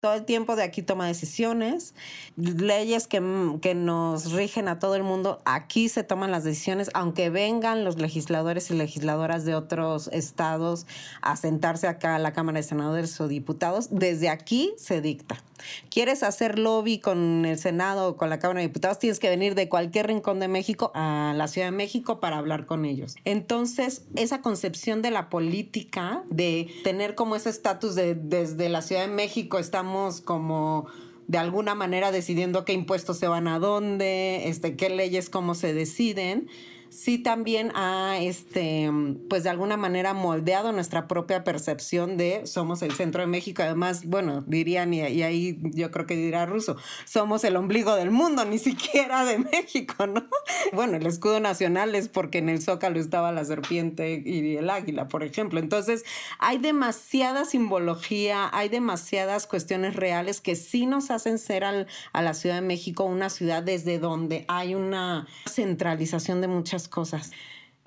[0.00, 1.94] todo el tiempo de aquí toma decisiones,
[2.36, 3.22] leyes que,
[3.62, 7.98] que, nos rigen a todo el mundo, aquí se toman las decisiones, aunque vengan los
[7.98, 10.86] legisladores y legisladoras de otros estados
[11.22, 15.42] a sentarse acá a la Cámara de Senadores o Diputados, desde aquí se dicta.
[15.88, 18.98] ¿Quieres hacer lobby con el Senado o con la Cámara de Diputados?
[18.98, 22.66] Tienes que venir de cualquier rincón de México a la Ciudad de México para hablar
[22.66, 23.16] con ellos.
[23.24, 29.00] Entonces, esa concepción de la política, de tener como ese estatus de desde la Ciudad
[29.00, 29.85] de México estamos
[30.24, 30.86] como
[31.26, 35.74] de alguna manera decidiendo qué impuestos se van a dónde, este, qué leyes, cómo se
[35.74, 36.48] deciden,
[36.88, 38.90] sí también ha, este,
[39.28, 43.62] pues de alguna manera moldeado nuestra propia percepción de somos el centro de México.
[43.62, 48.44] Además, bueno, dirían, y, ahí yo creo que dirá Ruso, somos el ombligo del mundo,
[48.44, 50.24] ni siquiera de México, ¿no?
[50.72, 55.08] Bueno, el escudo nacional es porque en el Zócalo estaba la serpiente y el águila,
[55.08, 55.60] por ejemplo.
[55.60, 56.04] Entonces,
[56.38, 62.34] hay demasiada simbología, hay demasiadas cuestiones reales que sí nos hacen ser al, a la
[62.34, 67.32] Ciudad de México una ciudad desde donde hay una centralización de muchas cosas.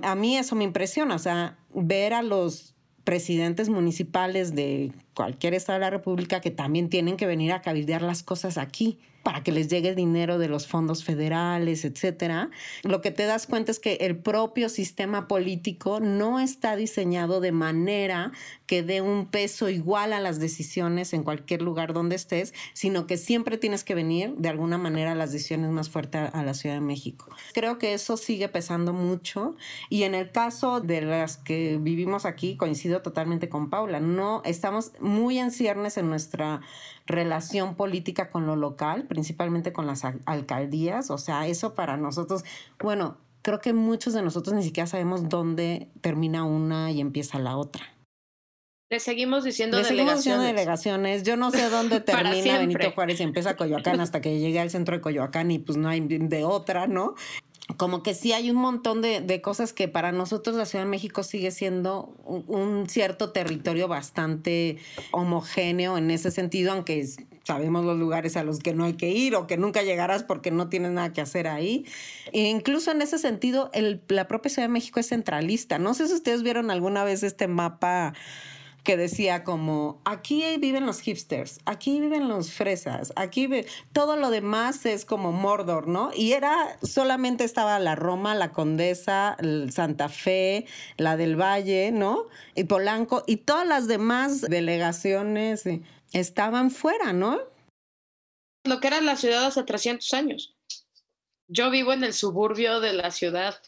[0.02, 5.80] A mí eso me impresiona, o sea, ver a los presidentes municipales de cualquier estado
[5.80, 9.52] de la República que también tienen que venir a cabildear las cosas aquí para que
[9.52, 12.50] les llegue el dinero de los fondos federales, etcétera.
[12.84, 17.52] Lo que te das cuenta es que el propio sistema político no está diseñado de
[17.52, 18.32] manera
[18.66, 23.18] que dé un peso igual a las decisiones en cualquier lugar donde estés, sino que
[23.18, 26.76] siempre tienes que venir de alguna manera a las decisiones más fuertes a la Ciudad
[26.76, 27.30] de México.
[27.54, 29.56] Creo que eso sigue pesando mucho
[29.90, 34.00] y en el caso de las que vivimos aquí coincido totalmente con Paula.
[34.00, 36.62] No estamos muy en ciernes en nuestra
[37.06, 41.12] relación política con lo local, principalmente con las alcaldías.
[41.12, 42.46] O sea, eso para nosotros,
[42.80, 47.58] bueno, creo que muchos de nosotros ni siquiera sabemos dónde termina una y empieza la
[47.58, 47.84] otra.
[48.92, 50.24] Le seguimos diciendo Le delegaciones.
[50.24, 51.24] seguimos diciendo delegaciones.
[51.24, 54.96] Yo no sé dónde termina Benito Juárez y empieza Coyoacán hasta que llegue al centro
[54.96, 57.14] de Coyoacán y pues no hay de otra, ¿no?
[57.78, 60.90] Como que sí hay un montón de, de, cosas que para nosotros la Ciudad de
[60.90, 64.78] México sigue siendo un, cierto territorio bastante
[65.12, 67.08] homogéneo en ese sentido, aunque
[67.44, 70.52] sabemos los lugares a los que no hay que ir o que nunca llegarás porque
[70.52, 71.86] no tienes nada que hacer ahí.
[72.32, 73.72] E incluso en ese sentido,
[74.08, 75.80] la propia Ciudad de México es centralista.
[75.80, 78.14] No sé si ustedes vieron alguna vez este mapa
[78.90, 83.68] que decía como, aquí viven los hipsters, aquí viven los fresas, aquí vive...
[83.94, 86.10] todo lo demás es como Mordor, ¿no?
[86.16, 89.38] Y era, solamente estaba la Roma, la Condesa,
[89.70, 90.66] Santa Fe,
[90.98, 92.30] la del Valle, ¿no?
[92.56, 97.40] Y Polanco, y todas las demás delegaciones eh, estaban fuera, ¿no?
[98.64, 100.58] Lo que era la ciudad hace 300 años.
[101.48, 103.62] Yo vivo en el suburbio de la ciudad.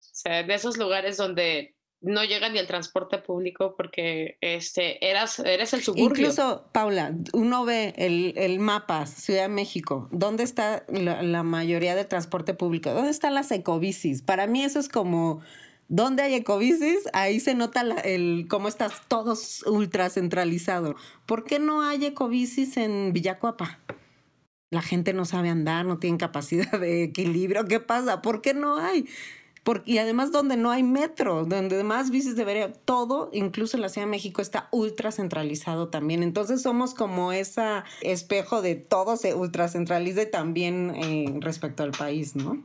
[0.00, 1.73] O sea, de esos lugares donde
[2.04, 6.08] no llega ni el transporte público porque este, eras, eres el suburbio.
[6.08, 12.06] Incluso, Paula, uno ve el, el mapa, Ciudad de México, ¿dónde está la, mayoría del
[12.06, 12.90] transporte público?
[12.92, 14.22] ¿Dónde están las ecobicis?
[14.22, 15.40] Para mí eso es como...
[15.86, 17.00] ¿Dónde hay ecobicis?
[17.12, 20.96] Ahí se nota la, el cómo estás todos ultra centralizado.
[21.26, 23.80] ¿Por qué no hay ecobicis en Villacuapa?
[24.70, 27.66] La gente no sabe andar, no tiene capacidad de equilibrio.
[27.66, 28.22] ¿Qué pasa?
[28.22, 29.06] ¿Por qué no hay?
[29.64, 33.88] Porque, y además donde no hay metro, donde más bicis debería, todo, incluso en la
[33.88, 36.22] Ciudad de México, está ultra centralizado también.
[36.22, 42.36] Entonces somos como ese espejo de todo se ultra centraliza también eh, respecto al país,
[42.36, 42.62] ¿no?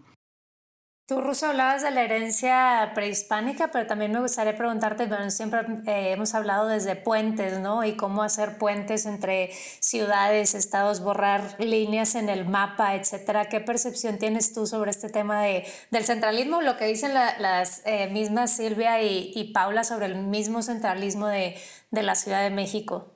[1.10, 6.12] Tú, Ruso, hablabas de la herencia prehispánica, pero también me gustaría preguntarte, bueno, siempre eh,
[6.12, 7.84] hemos hablado desde puentes, ¿no?
[7.84, 9.49] Y cómo hacer puentes entre
[9.80, 13.45] ciudades, estados, borrar líneas en el mapa, etcétera.
[13.45, 16.62] ¿Qué percepción tienes tú sobre este tema de, del centralismo?
[16.62, 21.26] Lo que dicen la, las eh, mismas Silvia y, y, Paula sobre el mismo centralismo
[21.26, 21.55] de,
[21.89, 23.16] de la Ciudad de México.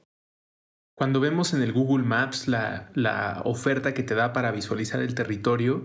[0.96, 5.14] Cuando vemos en el Google Maps la, la oferta que te da para visualizar el
[5.14, 5.84] territorio,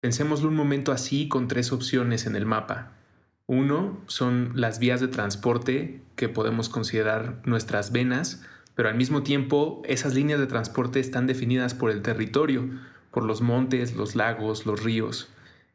[0.00, 2.92] Pensémoslo un momento así con tres opciones en el mapa.
[3.46, 8.42] Uno son las vías de transporte que podemos considerar nuestras venas,
[8.74, 12.70] pero al mismo tiempo esas líneas de transporte están definidas por el territorio,
[13.10, 15.28] por los montes, los lagos, los ríos.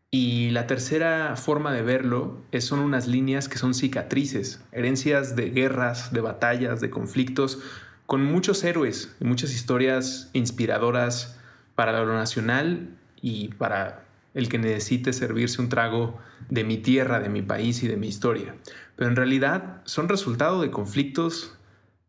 [0.10, 5.52] Y la tercera forma de verlo es, son unas líneas que son cicatrices, herencias de
[5.52, 7.60] guerras, de batallas, de conflictos,
[8.08, 11.40] con muchos héroes y muchas historias inspiradoras
[11.76, 14.05] para lo nacional y para
[14.36, 16.20] el que necesite servirse un trago
[16.50, 18.56] de mi tierra, de mi país y de mi historia.
[18.96, 21.58] Pero en realidad son resultado de conflictos,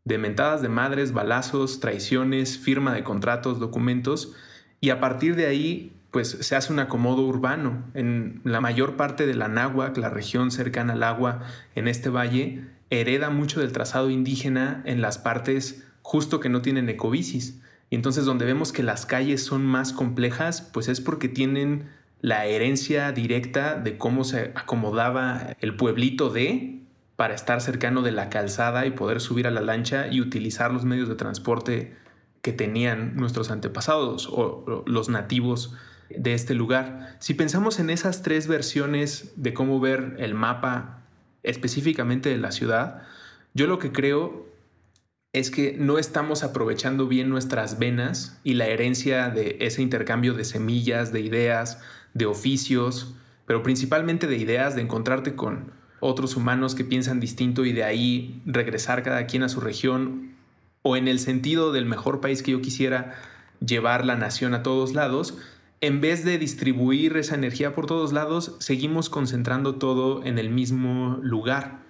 [0.05, 4.35] de mentadas de madres, balazos, traiciones, firma de contratos, documentos,
[4.81, 7.85] y a partir de ahí pues se hace un acomodo urbano.
[7.95, 11.43] En la mayor parte de la náhuac, la región cercana al agua
[11.75, 16.89] en este valle, hereda mucho del trazado indígena en las partes justo que no tienen
[16.89, 17.61] ecobicis.
[17.91, 21.89] Y entonces donde vemos que las calles son más complejas, pues es porque tienen
[22.21, 26.81] la herencia directa de cómo se acomodaba el pueblito de
[27.17, 30.85] para estar cercano de la calzada y poder subir a la lancha y utilizar los
[30.85, 31.97] medios de transporte
[32.43, 35.75] que tenían nuestros antepasados o los nativos
[36.11, 37.17] de este lugar.
[37.19, 41.03] Si pensamos en esas tres versiones de cómo ver el mapa
[41.43, 43.03] específicamente de la ciudad,
[43.55, 44.47] yo lo que creo
[45.33, 50.45] es que no estamos aprovechando bien nuestras venas y la herencia de ese intercambio de
[50.45, 51.81] semillas, de ideas,
[52.17, 53.15] de oficios,
[53.45, 58.41] pero principalmente de ideas, de encontrarte con otros humanos que piensan distinto y de ahí
[58.47, 60.35] regresar cada quien a su región,
[60.83, 63.15] o en el sentido del mejor país que yo quisiera
[63.65, 65.37] llevar la nación a todos lados,
[65.83, 71.19] en vez de distribuir esa energía por todos lados, seguimos concentrando todo en el mismo
[71.23, 71.81] lugar,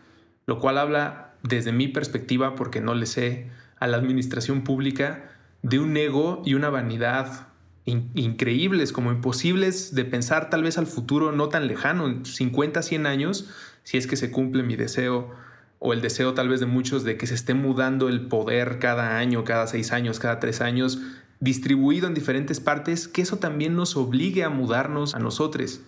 [0.46, 3.48] lo cual habla desde mi perspectiva, porque no le sé
[3.78, 5.30] a la administración pública,
[5.62, 7.48] de un ego y una vanidad
[7.86, 13.06] increíbles, como imposibles de pensar tal vez al futuro no tan lejano, en 50, 100
[13.06, 13.48] años,
[13.84, 15.30] si es que se cumple mi deseo
[15.78, 19.18] o el deseo tal vez de muchos de que se esté mudando el poder cada
[19.18, 20.98] año, cada seis años, cada tres años,
[21.38, 25.80] distribuido en diferentes partes, que eso también nos obligue a mudarnos a nosotros.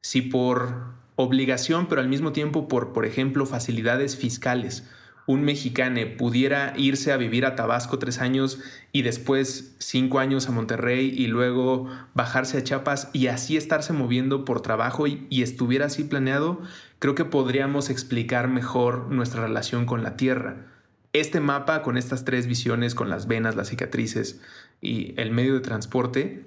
[0.00, 4.88] Si por obligación, pero al mismo tiempo por, por ejemplo, facilidades fiscales,
[5.26, 8.60] un mexicano pudiera irse a vivir a Tabasco tres años
[8.92, 14.44] y después cinco años a Monterrey y luego bajarse a Chiapas y así estarse moviendo
[14.44, 16.60] por trabajo y, estuviera así planeado,
[16.98, 20.66] creo que podríamos explicar mejor nuestra relación con la tierra.
[21.12, 24.40] Este mapa con estas tres visiones, con las venas, las cicatrices
[24.80, 26.46] y el medio de transporte,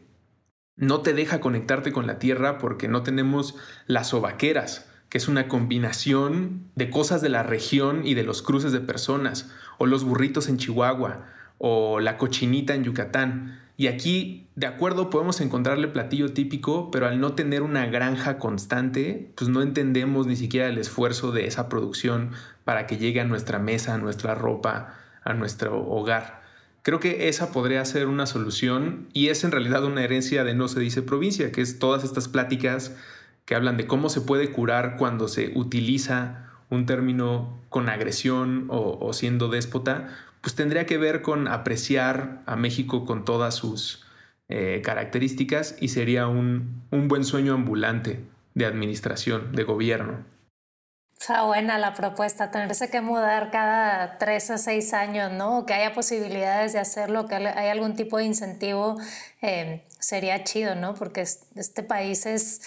[0.76, 3.56] no te deja conectarte con la tierra porque no tenemos
[3.88, 8.72] las sobaqueras que es una combinación de cosas de la región y de los cruces
[8.72, 11.26] de personas, o los burritos en Chihuahua,
[11.58, 13.60] o la cochinita en Yucatán.
[13.78, 19.32] Y aquí, de acuerdo, podemos encontrarle platillo típico, pero al no tener una granja constante,
[19.36, 22.32] pues no entendemos ni siquiera el esfuerzo de esa producción
[22.64, 26.42] para que llegue a nuestra mesa, a nuestra ropa, a nuestro hogar.
[26.82, 30.70] Creo que esa podría ser una solución y es en realidad una herencia de No
[30.70, 32.96] se dice provincia, que es todas estas pláticas
[33.48, 39.14] que hablan de cómo se puede curar cuando se utiliza un término con agresión o,
[39.14, 40.10] siendo déspota,
[40.42, 44.06] pues tendría que ver con apreciar a México con todas sus
[44.50, 48.22] eh, características y sería un, un buen sueño ambulante
[48.54, 50.26] de administración, de gobierno.
[51.18, 55.66] Está buena la propuesta, tenerse que mudar cada tres a seis años, ¿no?
[55.66, 59.00] Que haya posibilidades de hacerlo, que haya algún tipo de incentivo,
[59.42, 60.96] eh, sería chido, ¿no?
[60.96, 62.62] Porque este país es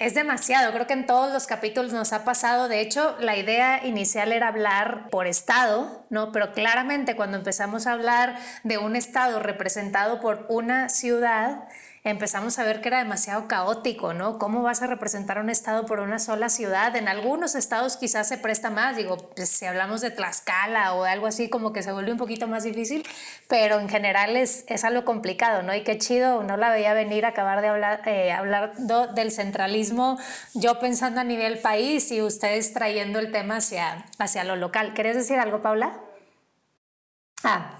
[0.00, 2.68] es demasiado, creo que en todos los capítulos nos ha pasado.
[2.68, 6.32] De hecho, la idea inicial era hablar por estado, ¿no?
[6.32, 11.68] Pero claramente cuando empezamos a hablar de un estado representado por una ciudad,
[12.10, 14.38] empezamos a ver que era demasiado caótico, ¿no?
[14.38, 16.94] ¿Cómo vas a representar un estado por una sola ciudad?
[16.96, 21.10] En algunos estados quizás se presta más, digo, pues, si hablamos de Tlaxcala o de
[21.10, 23.06] algo así, como que se vuelve un poquito más difícil,
[23.48, 25.74] pero en general es, es algo complicado, ¿no?
[25.74, 30.18] Y qué chido, no la veía venir a acabar de hablar, eh, hablando del centralismo,
[30.54, 34.94] yo pensando a nivel país y ustedes trayendo el tema hacia, hacia lo local.
[34.94, 36.00] ¿Querés decir algo, Paula?
[37.42, 37.79] Ah,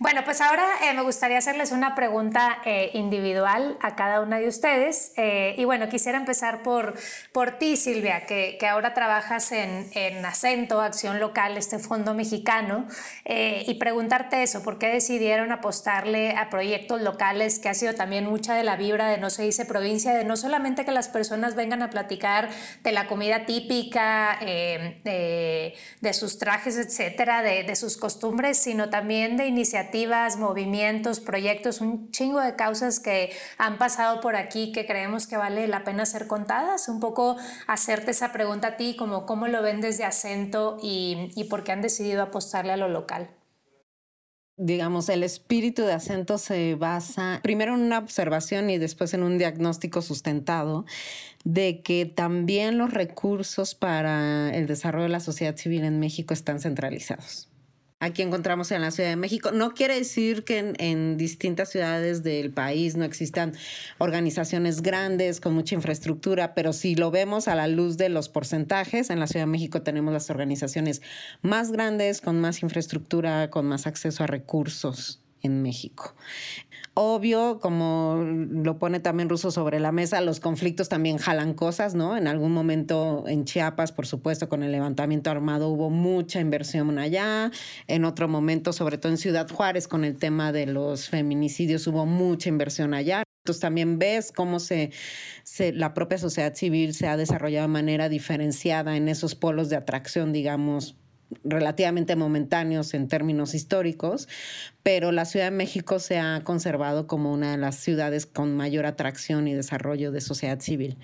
[0.00, 4.48] bueno, pues ahora eh, me gustaría hacerles una pregunta eh, individual a cada una de
[4.48, 5.12] ustedes.
[5.18, 6.94] Eh, y bueno, quisiera empezar por,
[7.32, 12.86] por ti, Silvia, que, que ahora trabajas en, en, Acento, Acción Local, este fondo mexicano,
[13.26, 18.54] y preguntarte eso, ¿por qué decidieron apostarle a proyectos locales, que ha sido también mucha
[18.54, 21.82] de la vibra de No se dice provincia, de no solamente que las personas vengan
[21.82, 22.48] a platicar
[22.82, 29.36] de la comida típica, de, de, sus trajes, etcétera, de, de sus costumbres, sino también
[29.36, 29.89] de iniciativas,
[30.38, 35.68] movimientos, proyectos, un chingo de causas que han pasado por aquí que creemos que vale
[35.68, 36.88] la pena ser contadas.
[36.88, 37.36] Un poco
[37.66, 41.72] hacerte esa pregunta a ti, como cómo lo ven desde acento y, y por qué
[41.72, 43.30] han decidido apostarle a lo local
[44.62, 49.38] digamos, el espíritu de acento se basa primero en una observación y después en un
[49.38, 50.84] diagnóstico sustentado
[51.44, 56.60] de que también los recursos para el desarrollo de la sociedad civil en México están
[56.60, 57.49] centralizados
[58.00, 59.52] aquí encontramos en la Ciudad de México.
[59.52, 63.52] No quiere decir que en, distintas ciudades del país no existan
[63.98, 69.10] organizaciones grandes con mucha infraestructura, pero si lo vemos a la luz de los porcentajes,
[69.10, 71.02] en la Ciudad de México tenemos las organizaciones
[71.42, 76.14] más grandes, con más infraestructura, con más acceso a recursos en México.
[76.94, 82.16] Obvio, como lo pone también Russo sobre la mesa, los conflictos también jalan cosas, ¿no?
[82.16, 87.52] En algún momento en Chiapas, por supuesto, con el levantamiento armado hubo mucha inversión allá.
[87.86, 92.06] En otro momento, sobre todo en Ciudad Juárez, con el tema de los feminicidios, hubo
[92.06, 93.22] mucha inversión allá.
[93.44, 94.90] Entonces también ves cómo se,
[95.44, 99.76] se, la propia sociedad civil se ha desarrollado de manera diferenciada en esos polos de
[99.76, 100.99] atracción, digamos,
[101.44, 104.28] relativamente momentáneos en términos históricos,
[104.82, 108.86] pero la Ciudad de México se ha conservado como una de las ciudades con mayor
[108.86, 110.96] atracción y desarrollo de sociedad civil.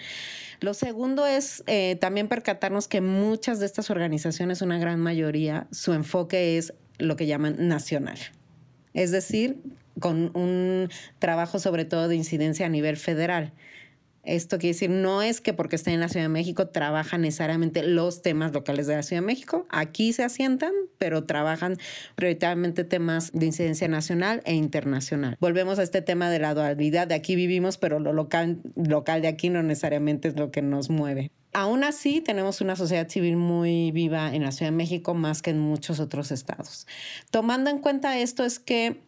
[0.60, 5.92] Lo segundo es eh, también percatarnos que muchas de estas organizaciones, una gran mayoría, su
[5.92, 8.18] enfoque es lo que llaman nacional.
[8.94, 9.58] Es decir,
[10.00, 13.52] con un trabajo sobre todo de incidencia a nivel federal.
[14.26, 17.82] Esto quiere decir, no es que porque estén en la Ciudad de México trabajan necesariamente
[17.84, 19.66] los temas locales de la Ciudad de México.
[19.70, 21.78] Aquí se asientan, pero trabajan
[22.16, 25.36] prioritariamente temas de incidencia nacional e internacional.
[25.40, 27.06] Volvemos a este tema de la dualidad.
[27.06, 30.90] De aquí vivimos, pero lo local, local de aquí no necesariamente es lo que nos
[30.90, 31.30] mueve.
[31.52, 35.50] Aún así, tenemos una sociedad civil muy viva en la Ciudad de México más que
[35.50, 36.86] en muchos otros estados.
[37.30, 39.00] Tomando en cuenta esto es que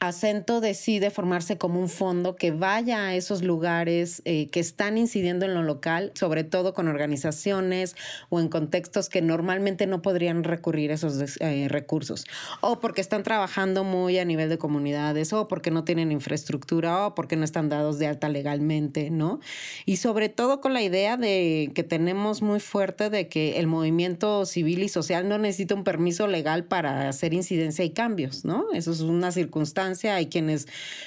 [0.00, 5.44] Acento decide formarse como un fondo que vaya a esos lugares eh, que están incidiendo
[5.44, 7.96] en lo local, sobre todo con organizaciones
[8.28, 12.26] o en contextos que normalmente no podrían recurrir a esos eh, recursos,
[12.60, 17.14] o porque están trabajando muy a nivel de comunidades, o porque no tienen infraestructura, o
[17.16, 19.40] porque no están dados de alta legalmente, ¿no?
[19.84, 24.46] Y sobre todo con la idea de que tenemos muy fuerte de que el movimiento
[24.46, 28.66] civil y social no necesita un permiso legal para hacer incidencia y cambios, ¿no?
[28.72, 30.66] Eso es una circunstancia hay quienes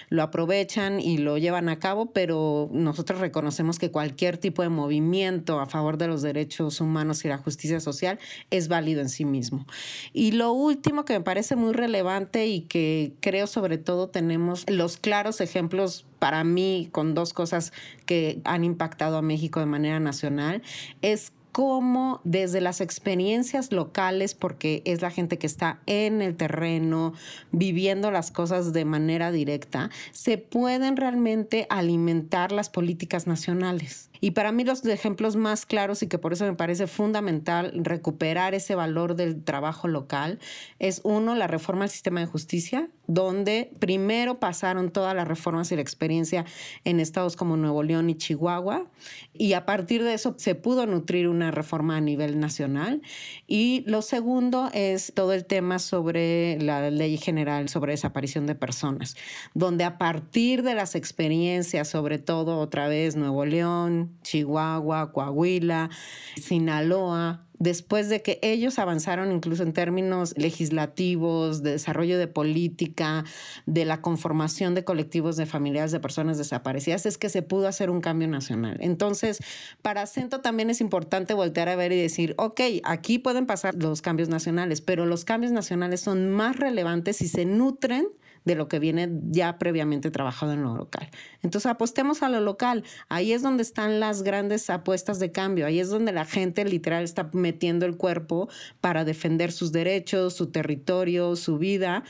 [0.10, 5.60] lo aprovechan y lo llevan a cabo, pero nosotros reconocemos que cualquier tipo de movimiento
[5.60, 8.20] a favor de los derechos humanos y la justicia social
[8.50, 9.66] es válido en sí mismo.
[10.14, 14.98] Y lo último que me parece muy relevante y que creo sobre todo tenemos los
[14.98, 17.74] claros ejemplos para mí con dos cosas
[18.06, 20.62] que han impactado a México de manera nacional
[21.02, 27.14] es cómo desde las experiencias locales, porque es la gente que está en el terreno,
[27.52, 34.11] viviendo las cosas de manera directa, se pueden realmente alimentar las políticas nacionales.
[34.22, 38.54] Y para mí los ejemplos más claros y que por eso me parece fundamental recuperar
[38.54, 40.40] ese valor del trabajo local
[40.80, 45.76] es uno, la reforma al sistema de justicia, donde primero pasaron todas las reformas y
[45.76, 46.46] la experiencia
[46.86, 48.86] en estados como Nuevo León y Chihuahua,
[49.34, 53.02] y a partir de eso se pudo nutrir una reforma a nivel nacional.
[53.48, 59.16] Y lo segundo es todo el tema sobre la ley general sobre desaparición de personas,
[59.54, 65.90] donde a partir de las experiencias, sobre todo otra vez Nuevo León, Chihuahua, Coahuila,
[66.36, 73.24] Sinaloa, después de que ellos avanzaron incluso en términos legislativos, de desarrollo de política,
[73.68, 77.92] de la conformación de colectivos de familiares de personas desaparecidas, es que se pudo hacer
[77.92, 78.78] un cambio nacional.
[78.80, 79.38] Entonces,
[79.84, 84.02] para Acento también es importante voltear a ver y decir, ok, aquí pueden pasar los
[84.02, 88.08] cambios nacionales, pero los cambios nacionales son más relevantes si se nutren
[88.46, 91.10] de lo que viene ya previamente trabajado en lo local.
[91.42, 92.84] Entonces apostemos a lo local.
[93.10, 95.66] Ahí es donde están las grandes apuestas de cambio.
[95.66, 100.48] Ahí es donde la gente literal está metiendo el cuerpo para defender sus derechos, su
[100.48, 102.04] territorio, su vida.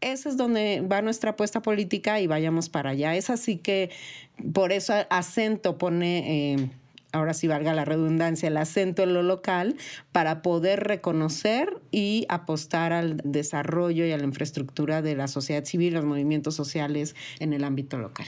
[0.00, 3.14] Ese es donde va nuestra apuesta política y vayamos para allá.
[3.16, 3.90] Es así que
[4.52, 6.54] por eso acento pone...
[6.54, 6.70] Eh,
[7.12, 9.76] ahora sí valga la redundancia, el acento en lo local
[10.10, 15.94] para poder reconocer y apostar al desarrollo y a la infraestructura de la sociedad civil,
[15.94, 18.26] los movimientos sociales en el ámbito local.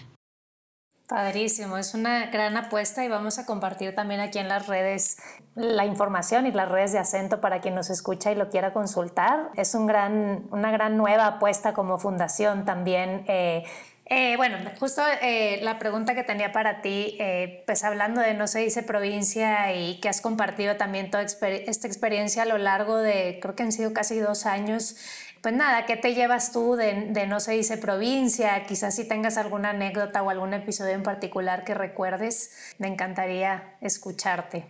[1.07, 5.18] Padrísimo, es una gran apuesta y vamos a compartir también aquí en las redes
[5.55, 9.51] la información y las redes de acento para quien nos escucha y lo quiera consultar.
[9.55, 13.24] Es un gran, una gran nueva apuesta como fundación también.
[13.28, 13.64] Eh,
[14.07, 18.46] eh, bueno, justo eh, la pregunta que tenía para ti, eh, pues hablando de No
[18.46, 23.38] se dice provincia y que has compartido también toda esta experiencia a lo largo de,
[23.40, 24.96] creo que han sido casi dos años,
[25.40, 28.66] pues nada, ¿qué te llevas tú de, de No se dice provincia?
[28.66, 34.66] Quizás si tengas alguna anécdota o algún episodio en particular que recuerdes, me encantaría escucharte.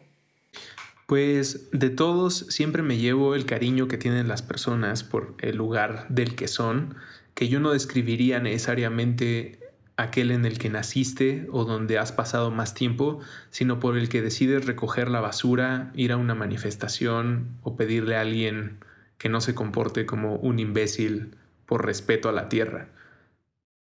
[1.06, 6.06] Pues de todos siempre me llevo el cariño que tienen las personas por el lugar
[6.08, 6.96] del que son
[7.34, 9.58] que yo no describiría necesariamente
[9.96, 13.20] aquel en el que naciste o donde has pasado más tiempo,
[13.50, 18.22] sino por el que decides recoger la basura, ir a una manifestación o pedirle a
[18.22, 18.78] alguien
[19.18, 22.88] que no se comporte como un imbécil por respeto a la tierra.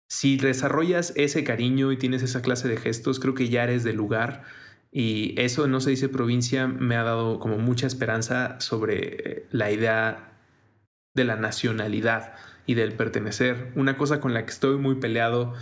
[0.09, 3.97] Si desarrollas ese cariño y tienes esa clase de gestos, creo que ya eres del
[3.97, 4.43] lugar
[4.91, 10.33] y eso no se dice provincia me ha dado como mucha esperanza sobre la idea
[11.15, 12.35] de la nacionalidad
[12.67, 13.73] y del pertenecer.
[13.75, 15.55] Una cosa con la que estoy muy peleado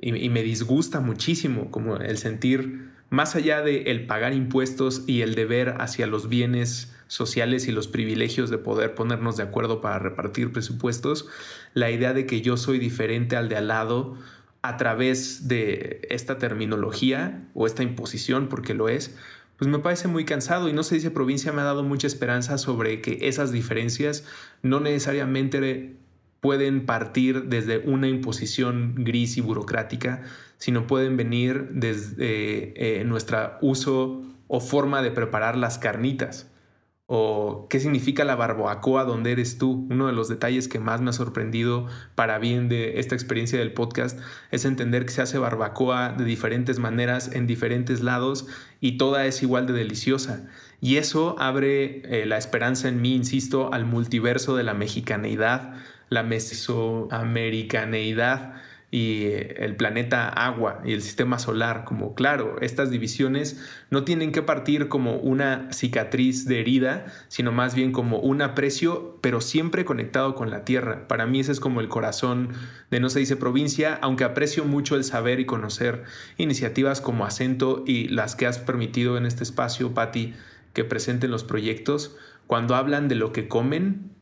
[0.00, 5.34] y, me disgusta muchísimo, como el sentir, más allá de el pagar impuestos y el
[5.34, 10.52] deber hacia los bienes sociales y los privilegios de poder ponernos de acuerdo para repartir
[10.52, 11.28] presupuestos,
[11.72, 14.16] la idea de que yo soy diferente al de al lado
[14.62, 19.14] a través de esta terminología o esta imposición, porque lo es,
[19.56, 22.58] pues me parece muy cansado y no se dice provincia me ha dado mucha esperanza
[22.58, 24.24] sobre que esas diferencias
[24.62, 25.96] no necesariamente
[26.44, 30.24] pueden partir desde una imposición gris y burocrática,
[30.58, 36.50] sino pueden venir desde eh, nuestro uso o forma de preparar las carnitas.
[37.06, 39.86] O qué significa la barbacoa donde eres tú.
[39.88, 43.72] Uno de los detalles que más me ha sorprendido para bien de esta experiencia del
[43.72, 44.20] podcast
[44.50, 48.46] es entender que se hace barbacoa de diferentes maneras en diferentes lados
[48.82, 50.46] y toda es igual de deliciosa.
[50.82, 55.76] Y eso abre eh, la esperanza en mí, insisto, al multiverso de la mexicaneidad,
[56.14, 58.54] la mesoamericaneidad
[58.90, 59.24] y
[59.56, 63.60] el planeta agua y el sistema solar, como claro, estas divisiones
[63.90, 69.18] no tienen que partir como una cicatriz de herida, sino más bien como un aprecio,
[69.20, 71.08] pero siempre conectado con la tierra.
[71.08, 72.50] Para mí ese es como el corazón
[72.92, 76.04] de No se dice provincia, aunque aprecio mucho el saber y conocer
[76.36, 80.34] iniciativas como Acento y las que has permitido en este espacio, Patti,
[80.72, 84.13] que presenten los proyectos, cuando hablan de lo que comen,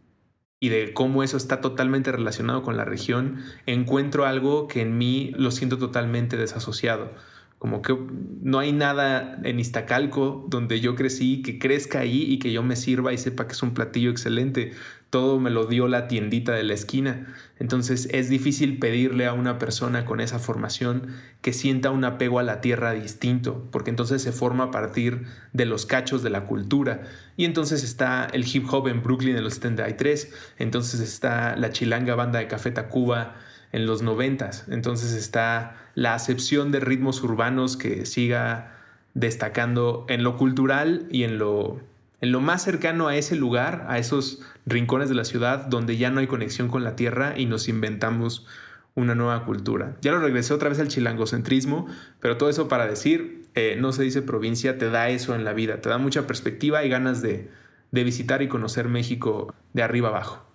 [0.62, 5.32] y de cómo eso está totalmente relacionado con la región, encuentro algo que en mí
[5.34, 7.10] lo siento totalmente desasociado.
[7.58, 7.98] Como que
[8.42, 12.76] no hay nada en Iztacalco donde yo crecí que crezca ahí y que yo me
[12.76, 14.70] sirva y sepa que es un platillo excelente
[15.12, 17.26] todo me lo dio la tiendita de la esquina.
[17.58, 21.08] Entonces es difícil pedirle a una persona con esa formación
[21.42, 25.66] que sienta un apego a la tierra distinto, porque entonces se forma a partir de
[25.66, 27.02] los cachos de la cultura.
[27.36, 32.14] Y entonces está el hip hop en Brooklyn en los 73, entonces está la chilanga
[32.14, 33.34] banda de Café Tacuba
[33.72, 38.78] en los 90, entonces está la acepción de ritmos urbanos que siga
[39.12, 41.82] destacando en lo cultural y en lo
[42.22, 46.10] en lo más cercano a ese lugar, a esos rincones de la ciudad donde ya
[46.10, 48.46] no hay conexión con la tierra y nos inventamos
[48.94, 49.96] una nueva cultura.
[50.02, 51.86] Ya lo regresé otra vez al chilangocentrismo,
[52.20, 55.52] pero todo eso para decir, eh, no se dice provincia, te da eso en la
[55.52, 57.50] vida, te da mucha perspectiva y ganas de,
[57.90, 60.51] de visitar y conocer México de arriba abajo.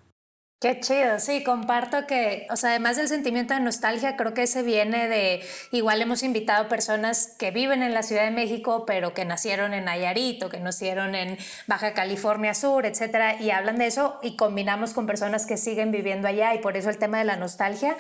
[0.60, 4.64] Qué chido, sí, comparto que, o sea, además del sentimiento de nostalgia, creo que ese
[4.64, 9.24] viene de, igual hemos invitado personas que viven en la Ciudad de México, pero que
[9.24, 11.38] nacieron en Nayarit o que nacieron en
[11.68, 16.28] Baja California Sur, etcétera, y hablan de eso y combinamos con personas que siguen viviendo
[16.28, 17.96] allá y por eso el tema de la nostalgia,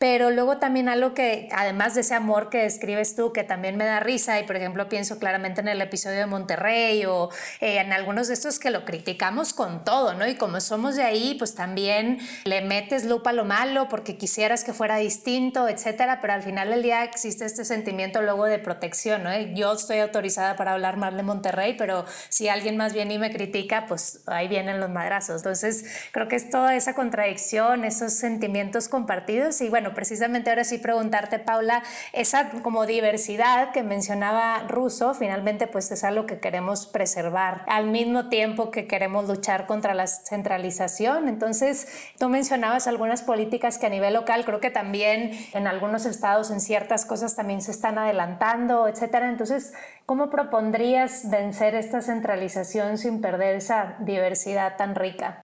[0.00, 3.84] pero luego también algo que, además de ese amor que describes tú, que también me
[3.84, 7.30] da risa y por ejemplo pienso claramente en el episodio de Monterrey o
[7.60, 10.26] eh, en algunos de estos que lo criticamos con todo, ¿no?
[10.26, 11.99] Y como somos de ahí, pues también
[12.44, 16.70] le metes lupa a lo malo porque quisieras que fuera distinto, etcétera, pero al final
[16.70, 19.38] del día existe este sentimiento luego de protección, ¿no?
[19.54, 23.30] Yo estoy autorizada para hablar mal de Monterrey, pero si alguien más viene y me
[23.30, 25.36] critica, pues ahí vienen los madrazos.
[25.38, 30.78] Entonces, creo que es toda esa contradicción, esos sentimientos compartidos y bueno, precisamente ahora sí
[30.78, 31.82] preguntarte, Paula,
[32.12, 38.28] esa como diversidad que mencionaba Russo, finalmente pues es algo que queremos preservar al mismo
[38.28, 41.28] tiempo que queremos luchar contra la centralización.
[41.28, 41.88] Entonces,
[42.18, 46.60] Tú mencionabas algunas políticas que a nivel local creo que también en algunos estados en
[46.60, 49.28] ciertas cosas también se están adelantando, etcétera.
[49.28, 49.72] Entonces,
[50.06, 55.42] ¿cómo propondrías vencer esta centralización sin perder esa diversidad tan rica?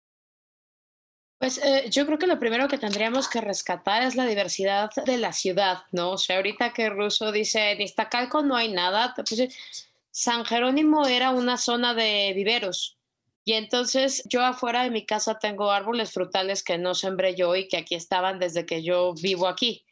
[1.41, 5.16] Pues eh, yo creo que lo primero que tendríamos que rescatar es la diversidad de
[5.16, 6.11] la ciudad, ¿no?
[6.11, 9.49] O sea, ahorita que Russo dice, en Iztacalco no hay nada, pues,
[10.11, 12.99] San Jerónimo era una zona de viveros,
[13.51, 17.66] y entonces yo afuera de mi casa tengo árboles frutales que no sembré yo y
[17.66, 19.84] que aquí estaban desde que yo vivo aquí.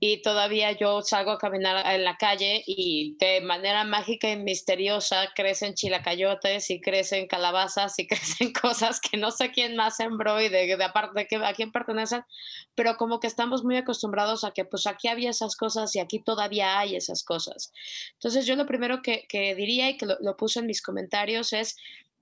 [0.00, 5.30] Y todavía yo salgo a caminar en la calle y de manera mágica y misteriosa
[5.34, 10.48] crecen chilacayotes y crecen calabazas y crecen cosas que no sé quién más sembró y
[10.48, 12.22] de, de aparte de a quién pertenecen,
[12.74, 16.20] pero como que estamos muy acostumbrados a que pues aquí había esas cosas y aquí
[16.20, 17.70] todavía hay esas cosas.
[18.14, 21.52] Entonces yo lo primero que, que diría y que lo, lo puse en mis comentarios
[21.52, 21.76] es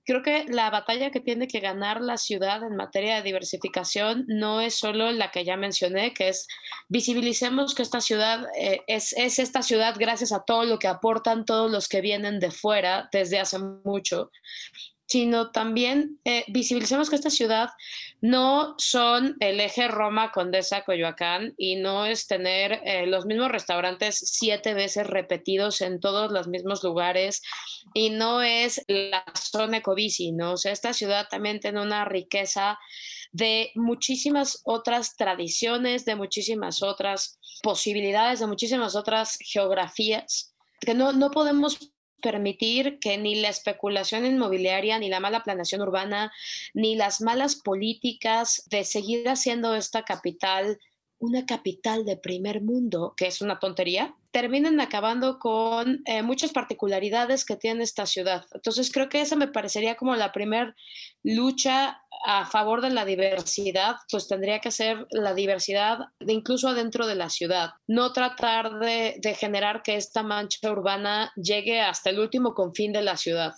[0.05, 4.61] creo que la batalla que tiene que ganar la ciudad en materia de diversificación no
[4.61, 6.47] es solo la que ya mencioné, que es
[6.89, 11.45] visibilicemos que esta ciudad eh, es, es, esta ciudad gracias a todo lo que aportan
[11.45, 14.31] todos los que vienen de fuera desde hace mucho,
[15.13, 17.69] sino también eh, visibilicemos que esta ciudad
[18.19, 24.17] no son el eje Roma, Condesa, Coyoacán y no es tener eh, los mismos restaurantes
[24.17, 27.43] siete veces repetidos en todos los mismos lugares
[27.93, 30.53] y no es la zona ecobici, ¿no?
[30.53, 32.79] O sea, esta ciudad también tiene una riqueza
[33.31, 41.29] de muchísimas otras tradiciones, de muchísimas otras posibilidades, de muchísimas otras geografías que no, no
[41.29, 41.93] podemos
[42.23, 46.31] permitir que ni la especulación inmobiliaria, ni la mala planeación urbana,
[46.73, 50.79] ni las malas políticas de seguir haciendo esta capital
[51.23, 57.45] una capital de primer mundo, que es una tontería, terminan acabando con eh, muchas particularidades
[57.45, 58.45] que tiene esta ciudad.
[58.53, 60.75] Entonces creo que esa me parecería como la primera
[61.23, 67.05] lucha a favor de la diversidad, pues tendría que ser la diversidad de incluso adentro
[67.05, 67.71] de la ciudad.
[67.85, 73.17] No tratar de, generar que esta mancha urbana llegue hasta el último confín de la
[73.17, 73.53] ciudad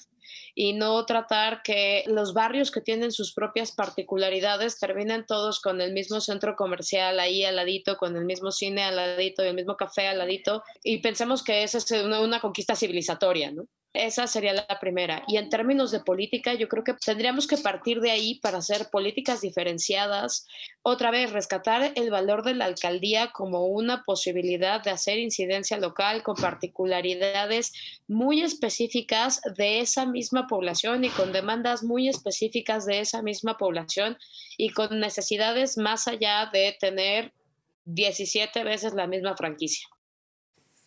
[0.55, 5.93] y no tratar que los barrios que tienen sus propias particularidades terminen todos con el
[5.93, 10.07] mismo centro comercial ahí al ladito, con el mismo cine al ladito el mismo café
[10.07, 13.68] al ladito y pensemos que esa es una, una conquista civilizatoria, ¿no?
[13.95, 15.23] Esa sería la primera.
[15.27, 18.89] Y en términos de política, yo creo que tendríamos que partir de ahí para hacer
[18.91, 20.45] políticas diferenciadas.
[20.81, 26.23] Otra vez, rescatar el valor de la alcaldía como una posibilidad de hacer incidencia local
[26.23, 27.71] con particularidades
[28.07, 34.17] muy específicas de esa misma población y con demandas muy específicas de esa misma población
[34.57, 37.33] y con necesidades más allá de tener
[37.85, 39.87] 17 veces la misma franquicia.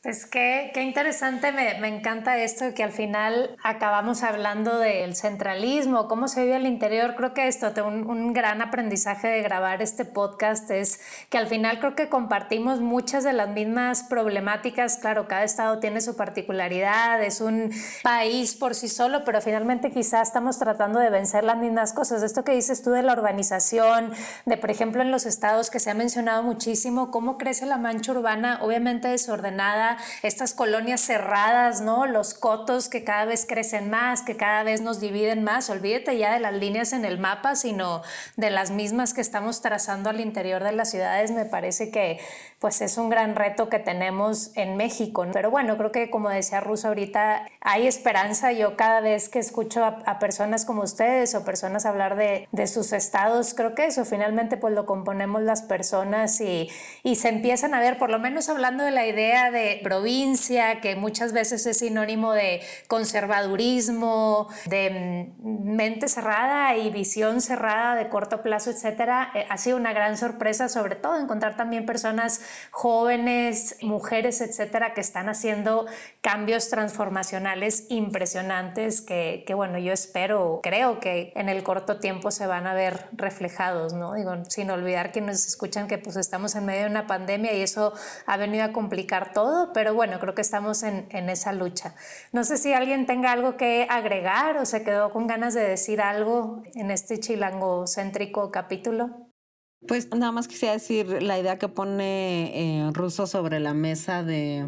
[0.00, 6.06] Pues qué, qué interesante, me, me, encanta esto que al final acabamos hablando del centralismo,
[6.06, 7.16] cómo se vive al interior.
[7.16, 11.80] Creo que esto, un, un gran aprendizaje de grabar este podcast es que al final
[11.80, 14.98] creo que compartimos muchas de las mismas problemáticas.
[14.98, 17.72] Claro, cada estado tiene su particularidad, es un
[18.04, 22.22] país por sí solo, pero finalmente quizás estamos tratando de vencer las mismas cosas.
[22.22, 24.12] Esto que dices tú de la urbanización,
[24.46, 28.12] de por ejemplo en los estados que se ha mencionado muchísimo, cómo crece la mancha
[28.12, 29.87] urbana, obviamente desordenada
[30.22, 32.06] estas colonias cerradas, ¿no?
[32.06, 35.70] Los cotos que cada vez crecen más, que cada vez nos dividen más.
[35.70, 38.02] Olvídate ya de las líneas en el mapa, sino
[38.36, 41.30] de las mismas que estamos trazando al interior de las ciudades.
[41.30, 42.18] Me parece que
[42.60, 45.24] pues es un gran reto que tenemos en México.
[45.32, 48.50] Pero bueno, creo que como decía Russo ahorita, hay esperanza.
[48.52, 52.92] Yo cada vez que escucho a, personas como ustedes o personas hablar de, de, sus
[52.92, 56.68] estados, creo que eso finalmente pues lo componemos las personas y,
[57.04, 60.96] y se empiezan a ver, por lo menos hablando de la idea de provincia, que
[60.96, 68.42] muchas veces es sinónimo de conservadurismo, de mm, mente cerrada y visión cerrada de corto
[68.42, 72.40] plazo, etcétera, eh, ha sido una gran sorpresa, sobre todo encontrar también personas
[72.70, 75.86] jóvenes, mujeres, etcétera, que están haciendo
[76.20, 82.46] cambios transformacionales impresionantes que, que, bueno, yo espero, creo que en el corto tiempo se
[82.46, 84.14] van a ver reflejados, ¿no?
[84.14, 87.62] Digo, sin olvidar que nos escuchan que pues estamos en medio de una pandemia y
[87.62, 87.92] eso
[88.26, 91.94] ha venido a complicar todo, pero bueno, creo que estamos en, en esa lucha.
[92.32, 96.00] No sé si alguien tenga algo que agregar o se quedó con ganas de decir
[96.00, 99.27] algo en este chilangocéntrico capítulo.
[99.86, 104.66] Pues nada más quisiera decir la idea que pone eh, Russo sobre la mesa de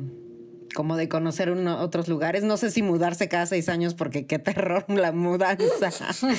[0.74, 2.42] como de conocer otros lugares.
[2.42, 5.90] No sé si mudarse cada seis años porque qué terror la mudanza.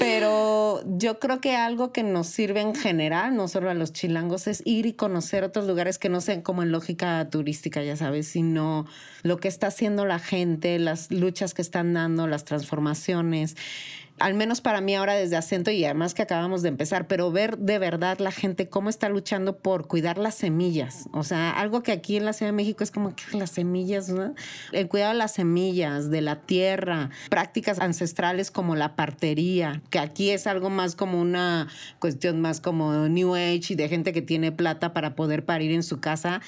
[0.00, 4.46] Pero yo creo que algo que nos sirve en general, no solo a los chilangos,
[4.46, 8.28] es ir y conocer otros lugares que no sean como en lógica turística, ya sabes,
[8.28, 8.86] sino
[9.22, 13.56] lo que está haciendo la gente, las luchas que están dando, las transformaciones
[14.24, 17.58] al menos para mí ahora desde acento y además que acabamos de empezar, pero ver
[17.58, 21.10] de verdad la gente cómo está luchando por cuidar las semillas.
[21.12, 24.08] O sea, algo que aquí en la Ciudad de México es como que las semillas,
[24.08, 24.34] ¿no?
[24.72, 30.30] El cuidado de las semillas, de la tierra, prácticas ancestrales como la partería, que aquí
[30.30, 31.68] es algo más como una
[31.98, 35.82] cuestión más como New Age y de gente que tiene plata para poder parir en
[35.82, 36.40] su casa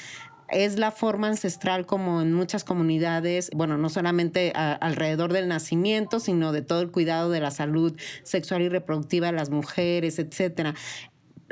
[0.48, 6.52] es la forma ancestral como en muchas comunidades, bueno, no solamente alrededor del nacimiento, sino
[6.52, 10.74] de todo el cuidado de la salud sexual y reproductiva de las mujeres, etcétera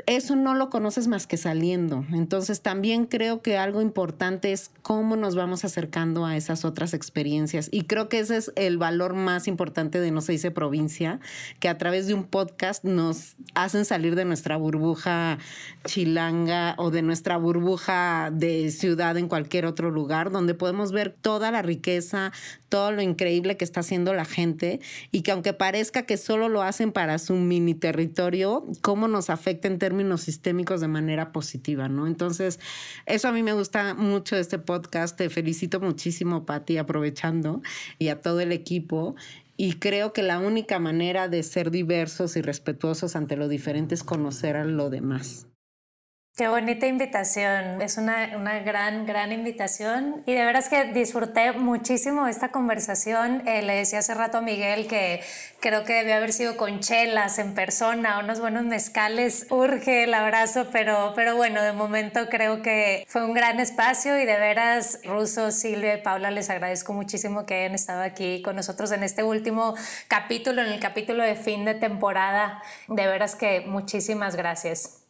[0.07, 2.05] eso no lo conoces más que saliendo.
[2.13, 7.69] Entonces también creo que algo importante es cómo nos vamos acercando a esas otras experiencias.
[7.71, 11.19] Y creo que ese es el valor más importante de No se dice provincia,
[11.59, 15.39] que a través de un podcast nos hacen salir de nuestra burbuja
[15.85, 21.51] chilanga o de nuestra burbuja de ciudad en cualquier otro lugar, donde podemos ver toda
[21.51, 22.31] la riqueza,
[22.69, 24.79] todo lo increíble que está haciendo la gente
[25.11, 29.67] y que aunque parezca que solo lo hacen para su mini territorio, cómo nos afecta
[29.67, 32.07] en términos sistémicos de manera positiva, ¿no?
[32.07, 32.59] Entonces,
[33.05, 35.15] eso a mí me gusta mucho este podcast.
[35.15, 37.61] Te felicito muchísimo, Patti, aprovechando
[37.99, 39.15] y a todo el equipo.
[39.57, 44.03] Y creo que la única manera de ser diversos y respetuosos ante lo diferente es
[44.03, 45.45] conocer a lo demás.
[46.37, 52.27] Qué bonita invitación, es una, una, gran, gran invitación y de veras que disfruté muchísimo
[52.27, 53.47] esta conversación.
[53.47, 55.21] Eh, le decía hace rato a Miguel que
[55.61, 60.67] creo que debió haber sido con chelas en persona, unos buenos mezcales, urge el abrazo,
[60.73, 65.51] pero, pero bueno, de momento creo que fue un gran espacio y de veras, Ruso,
[65.51, 69.73] Silvia y Paula, les agradezco muchísimo que hayan estado aquí con nosotros en este último
[70.09, 72.61] capítulo, en el capítulo de fin de temporada.
[72.89, 75.04] De veras que muchísimas gracias.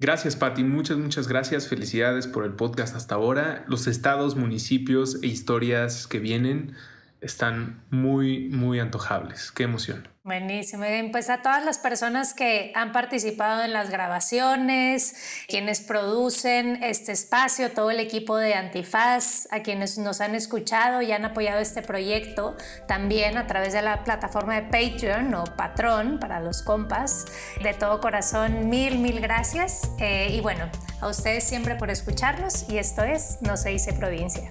[0.00, 0.64] Gracias, Patti.
[0.64, 1.68] Muchas, muchas gracias.
[1.68, 3.66] Felicidades por el podcast hasta ahora.
[3.68, 6.74] Los estados, municipios e historias que vienen
[7.20, 9.52] están muy, muy antojables.
[9.52, 10.08] Qué emoción.
[10.30, 10.84] Buenísimo.
[11.10, 15.16] Pues a todas las personas que han participado en las grabaciones,
[15.48, 21.10] quienes producen este espacio, todo el equipo de Antifaz, a quienes nos han escuchado y
[21.10, 22.56] han apoyado este proyecto,
[22.86, 27.24] también a través de la plataforma de Patreon o Patrón para los compas.
[27.60, 29.90] De todo corazón, mil, mil gracias.
[29.98, 30.70] Eh, y bueno,
[31.00, 34.46] a ustedes siempre por escucharnos y esto es No se dice provincia.